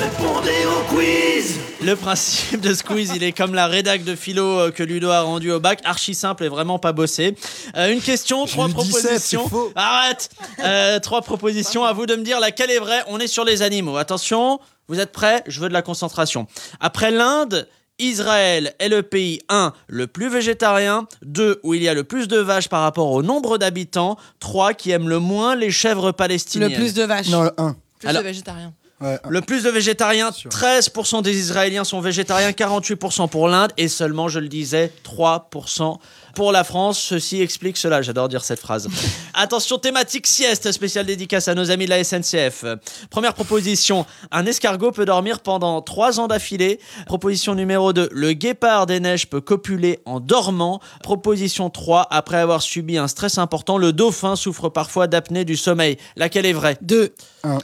[0.00, 1.58] Répondez au quiz.
[1.82, 5.20] Le principe de Squeeze, il est comme la rédac de philo euh, que Ludo a
[5.22, 7.34] rendu au bac, archi simple et vraiment pas bossé.
[7.76, 9.48] Euh, une question, trois eu 17, propositions.
[9.48, 9.72] faux.
[9.74, 10.30] Arrête
[10.64, 13.02] Euh, Trois propositions, à vous de me dire laquelle est vraie.
[13.08, 13.96] On est sur les animaux.
[13.98, 15.42] Attention, vous êtes prêts?
[15.46, 16.46] Je veux de la concentration.
[16.80, 21.94] Après l'Inde, Israël est le pays 1 le plus végétarien, 2 où il y a
[21.94, 25.70] le plus de vaches par rapport au nombre d'habitants, 3 qui aime le moins les
[25.70, 26.70] chèvres palestiniennes.
[26.70, 27.28] Le plus de vaches.
[27.28, 27.76] Non, le 1.
[27.98, 28.72] Plus Alors- de végétariens.
[29.00, 30.50] Ouais, Le plus de végétariens, Sûr.
[30.50, 35.96] 13% des Israéliens sont végétariens, 48% pour l'Inde et seulement, je le disais, 3%
[36.34, 36.98] pour la France.
[37.00, 38.88] Ceci explique cela, j'adore dire cette phrase.
[39.34, 42.64] Attention, thématique sieste, spéciale dédicace à nos amis de la SNCF.
[43.08, 46.78] Première proposition, un escargot peut dormir pendant 3 ans d'affilée.
[47.06, 50.80] Proposition numéro 2, le guépard des neiges peut copuler en dormant.
[51.02, 55.96] Proposition 3, après avoir subi un stress important, le dauphin souffre parfois d'apnée du sommeil.
[56.16, 56.76] Laquelle est vraie?
[56.82, 57.14] Deux.
[57.44, 57.58] Le-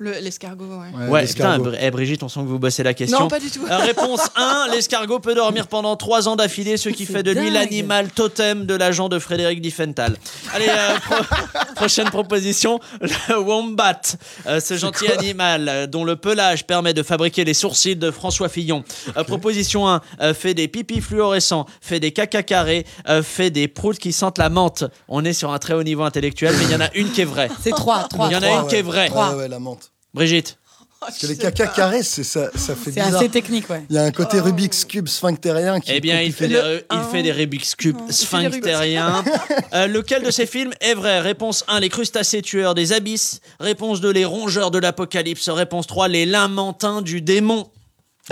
[0.00, 1.08] L'escargot, ouais.
[1.08, 3.20] Ouais, putain, eh, Brigitte, on sent que vous bossez la question.
[3.20, 3.60] Non, pas du tout.
[3.70, 7.50] Euh, réponse 1, l'escargot peut dormir pendant 3 ans d'affilée, ce qui fait de lui
[7.50, 10.16] l'animal totem de l'agent de Frédéric Diffenthal.
[10.54, 11.24] Allez, euh, pro-
[11.76, 14.00] prochaine proposition, le wombat,
[14.46, 18.48] Euh, ce gentil animal euh, dont le pelage permet de fabriquer les sourcils de François
[18.48, 18.84] Fillon.
[19.18, 23.68] Euh, proposition 1, euh, fait des pipis fluorescents, fait des caca carrés, euh, fait des
[23.68, 24.84] proutes qui sentent la menthe.
[25.08, 27.20] On est sur un très haut niveau intellectuel, mais il y en a une qui
[27.20, 27.50] est vraie.
[27.62, 28.04] C'est trois.
[28.08, 28.28] trois.
[28.28, 29.08] Il y en a une qui est vraie.
[29.08, 29.30] Trois.
[29.32, 29.89] Ouais, ouais, la menthe.
[30.14, 30.56] Brigitte.
[31.00, 33.16] Parce que les caca carrés, c'est ça, ça fait C'est bizarre.
[33.16, 33.84] assez technique, ouais.
[33.88, 36.84] Il y a un côté Rubik's Cube sphinctérien qui Eh bien, il fait, des, Le
[36.92, 37.04] il un.
[37.04, 39.24] fait des Rubik's Cube il fait des sphinctériens.
[39.72, 41.20] Euh, lequel de ces films est vrai?
[41.20, 43.40] Réponse 1, les crustacés tueurs des abysses.
[43.60, 45.48] Réponse 2, les rongeurs de l'apocalypse.
[45.48, 47.68] Réponse 3, les lamentins du démon.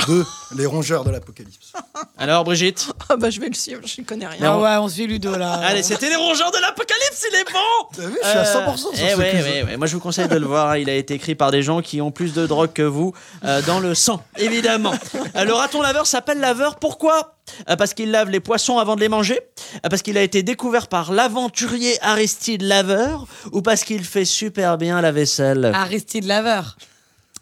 [0.07, 0.25] Deux,
[0.57, 1.73] les rongeurs de l'apocalypse.
[2.19, 4.41] Alors, Brigitte Ah bah je vais le suivre, je connais rien.
[4.41, 4.65] Non.
[4.65, 5.55] Ah ouais, on suit Ludo là.
[5.55, 8.77] Allez, c'était les rongeurs de l'apocalypse, il est bon T'as vu, je suis à 100%
[8.79, 9.43] sur Eh ce ouais, quiz.
[9.45, 9.77] ouais, ouais.
[9.77, 10.77] Moi, je vous conseille de le voir.
[10.77, 13.13] Il a été écrit par des gens qui ont plus de drogue que vous
[13.45, 14.93] euh, dans le sang, évidemment.
[15.37, 16.77] Euh, le raton laveur s'appelle laveur.
[16.77, 17.35] Pourquoi?
[17.69, 19.41] Euh, Parce qu'il lave les poissons avant de les manger
[19.85, 24.77] Euh, Parce qu'il a été découvert par l'aventurier Aristide Laveur Ou parce qu'il fait super
[24.79, 25.71] bien la vaisselle?
[25.75, 26.77] Aristide Laveur.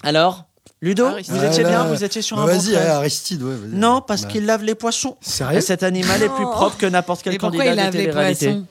[0.05, 0.45] Alors?
[0.83, 1.35] Ludo, Aristide.
[1.35, 3.43] vous étiez Ah, bien là, Vous étiez sur bah un bon Vas-y, train ouais, Aristide,
[3.43, 3.55] ouais.
[3.55, 3.71] vas-y.
[3.79, 4.29] Non, parce Bah.
[4.29, 5.17] qu'il lave les poissons.
[5.21, 7.99] Sérieux Cet animal est plus propre que n'importe quel pourquoi candidat il de lave les
[8.05, 8.47] télé-réalité.
[8.47, 8.67] poissons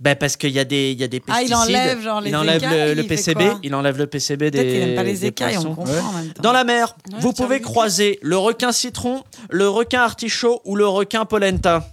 [0.00, 1.48] Ben parce qu'il y a des, il y a des Ah, pesticides.
[1.50, 3.44] il enlève, genre, les il enlève écailles, le, il PCB.
[3.62, 4.58] Il enlève le PCB des.
[4.58, 5.74] Peut-être qu'il aime pas les des écailles, on poissons.
[5.92, 6.42] comprend en même temps.
[6.42, 10.86] Dans la mer, Ouais, vous pouvez croiser le requin citron, le requin artichaut ou le
[10.86, 11.88] requin polenta.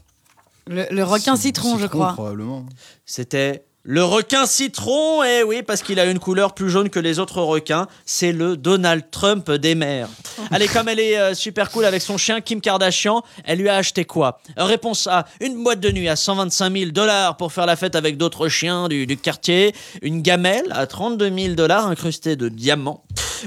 [0.67, 2.13] Le, le requin citron, je crois.
[2.13, 2.65] Probablement.
[3.05, 7.19] C'était le requin citron, et oui, parce qu'il a une couleur plus jaune que les
[7.19, 7.87] autres requins.
[8.05, 10.07] C'est le Donald Trump des mers.
[10.51, 13.75] Allez, comme elle est euh, super cool avec son chien Kim Kardashian, elle lui a
[13.75, 14.39] acheté quoi?
[14.55, 18.15] Réponse A une boîte de nuit à 125 000 dollars pour faire la fête avec
[18.17, 23.03] d'autres chiens du, du quartier, une gamelle à 32 000 dollars incrustée de diamants,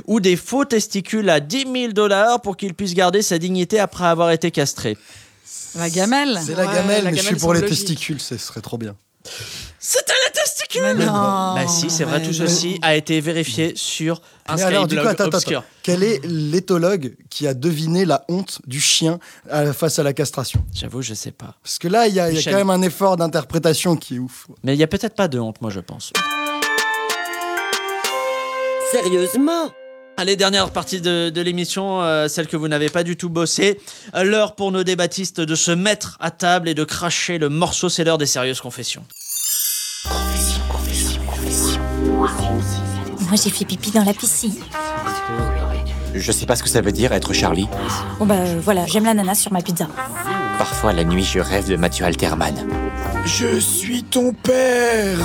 [0.06, 4.04] ou des faux testicules à 10 000 dollars pour qu'il puisse garder sa dignité après
[4.04, 4.98] avoir été castré.
[5.76, 6.38] La gamelle.
[6.44, 7.78] C'est la Ouais, gamelle, mais je suis pour les logique.
[7.78, 8.94] testicules, ce serait trop bien.
[9.78, 11.12] C'était les testicules Mais non.
[11.12, 15.00] Bah si, c'est vrai, tout ceci a été vérifié sur un Mais alors, du coup,
[15.02, 15.58] Skyblog attends, attends, obscur.
[15.60, 15.68] attends.
[15.82, 19.18] Quel est l'éthologue qui a deviné la honte du chien
[19.74, 20.64] face à la castration?
[20.74, 21.56] J'avoue, je sais pas.
[21.62, 22.52] Parce que là, il y, a il y a Michel.
[22.54, 24.46] quand même un effort d'interprétation qui est ouf.
[24.64, 26.12] Mais il y a peut-être pas de honte, moi je pense.
[28.90, 29.70] Sérieusement?
[30.16, 33.78] Allez, dernière partie de, de l'émission, euh, celle que vous n'avez pas du tout bossé.
[34.14, 37.90] Euh, L'heure pour nos débattistes de se mettre à table et de cracher le morceau,
[37.90, 39.04] c'est l'heure des sérieuses confessions.
[42.28, 44.54] Moi, j'ai fait pipi dans la piscine.
[46.14, 47.68] Je sais pas ce que ça veut dire être Charlie.
[48.18, 49.86] Bon, bah euh, voilà, j'aime l'ananas sur ma pizza.
[50.58, 52.54] Parfois la nuit je rêve de Mathieu Alterman.
[53.26, 55.18] Je suis ton père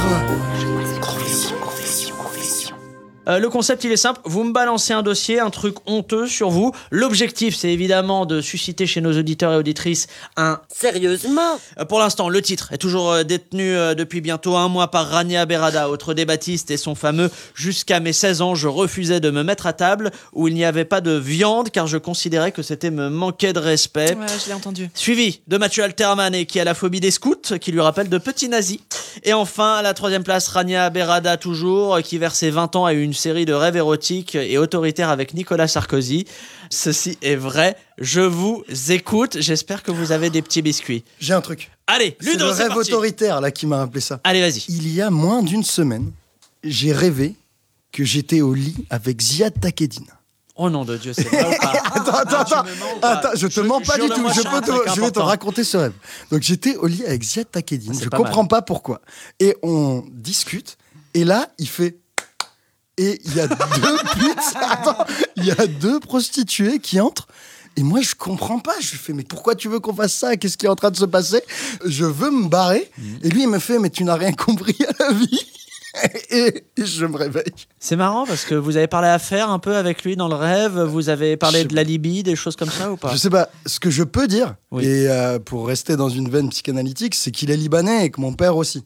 [3.28, 4.20] Euh, le concept, il est simple.
[4.26, 6.74] Vous me balancez un dossier, un truc honteux sur vous.
[6.90, 10.08] L'objectif, c'est évidemment de susciter chez nos auditeurs et auditrices
[10.38, 14.68] un Sérieusement Euh, Pour l'instant, le titre est toujours euh, détenu euh, depuis bientôt un
[14.68, 19.20] mois par Rania Berada, autre débattiste, et son fameux Jusqu'à mes 16 ans, je refusais
[19.20, 22.52] de me mettre à table où il n'y avait pas de viande car je considérais
[22.52, 24.16] que c'était me manquer de respect.
[24.16, 24.90] Ouais, je l'ai entendu.
[24.96, 28.18] Suivi de Mathieu Alterman et qui a la phobie des scouts, qui lui rappelle de
[28.18, 28.80] petits nazis.
[29.24, 32.94] Et enfin, à la troisième place, Rania Berada, toujours, qui vers ses 20 ans a
[32.94, 36.26] eu une série de rêves érotiques et autoritaires avec Nicolas Sarkozy.
[36.70, 41.04] Ceci est vrai, je vous écoute, j'espère que vous avez des petits biscuits.
[41.20, 41.72] J'ai un truc.
[41.88, 42.92] Allez, C'est Ludo, le c'est rêve parti.
[42.92, 44.20] autoritaire là qui m'a appelé ça.
[44.24, 44.64] Allez, vas-y.
[44.70, 46.12] Il y a moins d'une semaine,
[46.64, 47.36] j'ai rêvé
[47.92, 50.08] que j'étais au lit avec Ziad Takedine.
[50.56, 52.64] Oh nom de Dieu, c'est vrai ou pas Attends, attends,
[53.02, 53.30] Ah, attends.
[53.36, 54.28] je te mens pas du tout.
[54.36, 55.94] Je, peux te- vais te raconter ce rêve.
[56.32, 57.94] Donc j'étais au lit avec Ziad Takedine.
[57.94, 58.50] C'est Je pas comprends mal.
[58.50, 59.02] pas pourquoi.
[59.40, 60.78] Et on discute.
[61.14, 61.98] Et là, il fait.
[63.02, 63.56] Et il y a deux
[64.14, 64.56] putes.
[64.62, 65.06] Attends,
[65.38, 67.28] il y a deux prostituées qui entrent.
[67.78, 68.74] Et moi, je comprends pas.
[68.82, 70.36] Je lui fais, mais pourquoi tu veux qu'on fasse ça?
[70.38, 71.42] Qu'est-ce qui est en train de se passer?
[71.86, 72.92] Je veux me barrer.
[72.98, 73.20] Mhm.
[73.24, 75.40] Et lui, il me fait, mais tu n'as rien compris à la vie.
[76.30, 77.44] Et je me réveille.
[77.80, 80.80] C'est marrant parce que vous avez parlé affaires un peu avec lui dans le rêve,
[80.80, 83.12] vous avez parlé Je de la Libye, des choses comme ça ou pas?
[83.12, 83.50] Je sais pas.
[83.66, 84.86] Ce que je peux dire, Oui.
[84.86, 88.32] et euh, pour rester dans une veine psychanalytique, c'est qu'il est libanais et que mon
[88.34, 88.86] père aussi.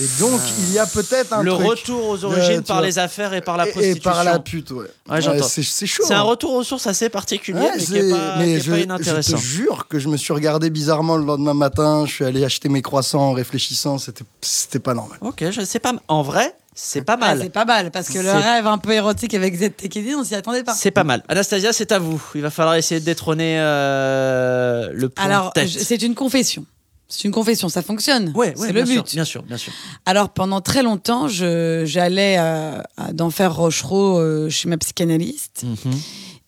[0.00, 1.66] Et donc, il y a peut-être un Le truc.
[1.66, 2.86] retour aux origines Euh, par vois.
[2.86, 3.96] les affaires et par la prostitution.
[3.98, 4.86] Et par la pute, ouais.
[5.10, 6.04] Ouais, c'est c'est chaud.
[6.06, 6.22] C'est un hein.
[6.22, 8.70] retour aux sources assez particulier, Ouais, mais qui c'est- est pas, mais qui est je,
[8.70, 9.36] pas je inintéressant.
[9.36, 12.04] te jure que je me suis regardé bizarrement le lendemain matin.
[12.06, 13.98] Je suis allé acheter mes croissants en réfléchissant.
[13.98, 15.18] C'était, c'était pas normal.
[15.20, 15.92] Ok, je sais pas.
[16.06, 17.40] En vrai, c'est pas Ah, mal.
[17.42, 20.36] c'est pas mal, parce que le rêve un peu érotique avec Z Tekedi, on s'y
[20.36, 20.74] attendait pas.
[20.74, 21.24] c'est pas mal.
[21.28, 22.22] Anastasia, c'est à vous.
[22.36, 26.64] Il va falloir essayer de détrôner euh, le point Alors, je- c'est une confession.
[27.08, 28.32] C'est une confession, ça fonctionne.
[28.34, 29.14] Ouais, ouais, c'est le bien sûr, but.
[29.14, 29.72] bien sûr, bien sûr.
[30.04, 35.64] Alors, pendant très longtemps, j'allais à, à d'Enfer Rochereau euh, chez ma psychanalyste.
[35.64, 35.94] Mhm.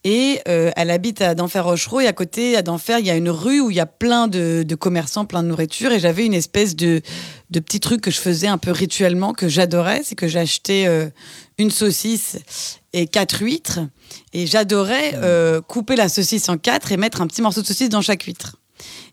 [0.03, 2.01] Et euh, elle habite à d'Enfer Rochereau.
[2.01, 4.29] Et à côté, à d'Enfer, il y a une rue où il y a plein
[4.29, 5.93] de, de commerçants, plein de nourriture.
[5.93, 7.03] Et j'avais une espèce de,
[7.51, 10.03] de petit truc que je faisais un peu rituellement, que j'adorais.
[10.05, 11.09] C'est que j'achetais euh,
[11.59, 12.39] une saucisse
[12.93, 13.81] et quatre huîtres.
[14.33, 17.91] Et j'adorais euh, couper la saucisse en quatre et mettre un petit morceau de saucisse
[17.91, 18.57] dans chaque huître.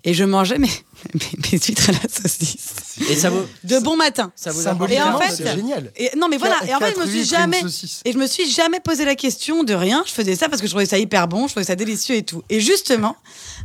[0.03, 0.69] Et je mangeais mes,
[1.13, 2.67] mes, mes huîtres à la saucisse.
[3.09, 4.31] Et ça vous, De bon matin.
[4.35, 5.91] ça vous Et en fait- c'est génial.
[5.95, 6.55] Et, non, mais voilà.
[6.67, 7.61] Et en fait, je me suis et jamais.
[8.05, 10.03] Et je me suis jamais posé la question de rien.
[10.07, 12.23] Je faisais ça parce que je trouvais ça hyper bon, je trouvais ça délicieux et
[12.23, 12.43] tout.
[12.49, 13.15] Et justement,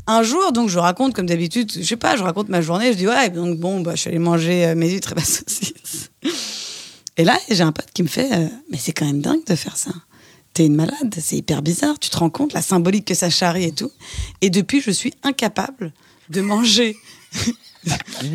[0.06, 2.92] un jour, donc je raconte comme d'habitude, je sais pas, je raconte ma journée.
[2.92, 5.24] Je dis ouais, donc bon, bah, je suis allée manger euh, mes huîtres et ma
[5.24, 6.10] saucisse.
[7.16, 9.54] Et là, j'ai un pote qui me fait, euh, mais c'est quand même dingue de
[9.54, 9.90] faire ça.
[10.54, 11.98] T'es une malade, c'est hyper bizarre.
[11.98, 13.90] Tu te rends compte la symbolique que ça charrie et tout.
[14.42, 15.92] Et depuis, je suis incapable
[16.28, 16.96] de manger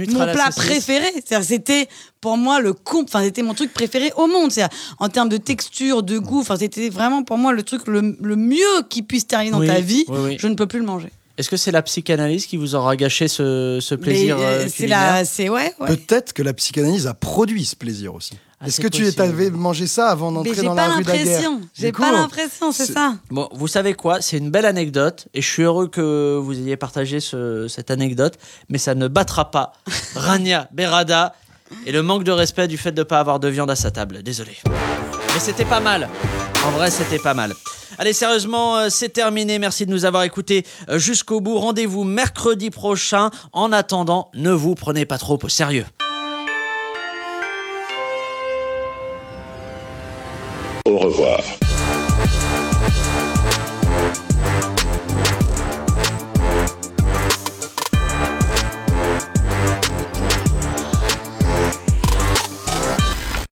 [0.09, 1.05] mon la plat préféré.
[1.41, 1.87] C'était
[2.19, 4.51] pour moi le con, enfin c'était mon truc préféré au monde.
[4.51, 8.17] C'est-à-dire, En termes de texture, de goût, enfin c'était vraiment pour moi le truc le,
[8.19, 10.05] le mieux qui puisse t'arriver dans Oui, ta vie.
[10.07, 10.37] oui, oui.
[10.39, 11.11] Je ne peux plus le manger.
[11.37, 15.49] Est-ce que c'est la psychanalyse qui vous aura gâché ce, ce plaisir euh, euh, c'est
[15.49, 15.71] ouais.
[15.85, 18.33] Peut-être que la psychanalyse a produit ce plaisir aussi.
[18.65, 19.21] Est-ce que tu possible.
[19.21, 21.61] avais mangé ça avant d'entrer j'ai dans pas la rue Daguerre l'impression.
[21.75, 23.13] J'ai Du coup, pas l'impression, c'est ça.
[23.29, 26.75] Bon, vous savez quoi C'est une belle anecdote et je suis heureux que vous ayez
[26.75, 28.33] partagé ce- cette anecdote,
[28.69, 29.73] mais ça ne battra pas
[30.15, 31.35] Rania Berada
[31.85, 33.91] Et le manque de respect du fait de ne pas avoir de viande à sa
[33.91, 34.23] table.
[34.23, 34.57] Désolé.
[34.65, 36.09] Mais c'était pas mal.
[36.65, 37.53] En vrai, c'était pas mal.
[37.99, 39.59] Allez, sérieusement, euh, c'est terminé.
[39.59, 41.57] Merci de nous avoir écoutés euh, jusqu'au bout.
[41.59, 43.29] Rendez-vous mercredi prochain.
[43.53, 45.85] En attendant, ne vous prenez pas trop au sérieux.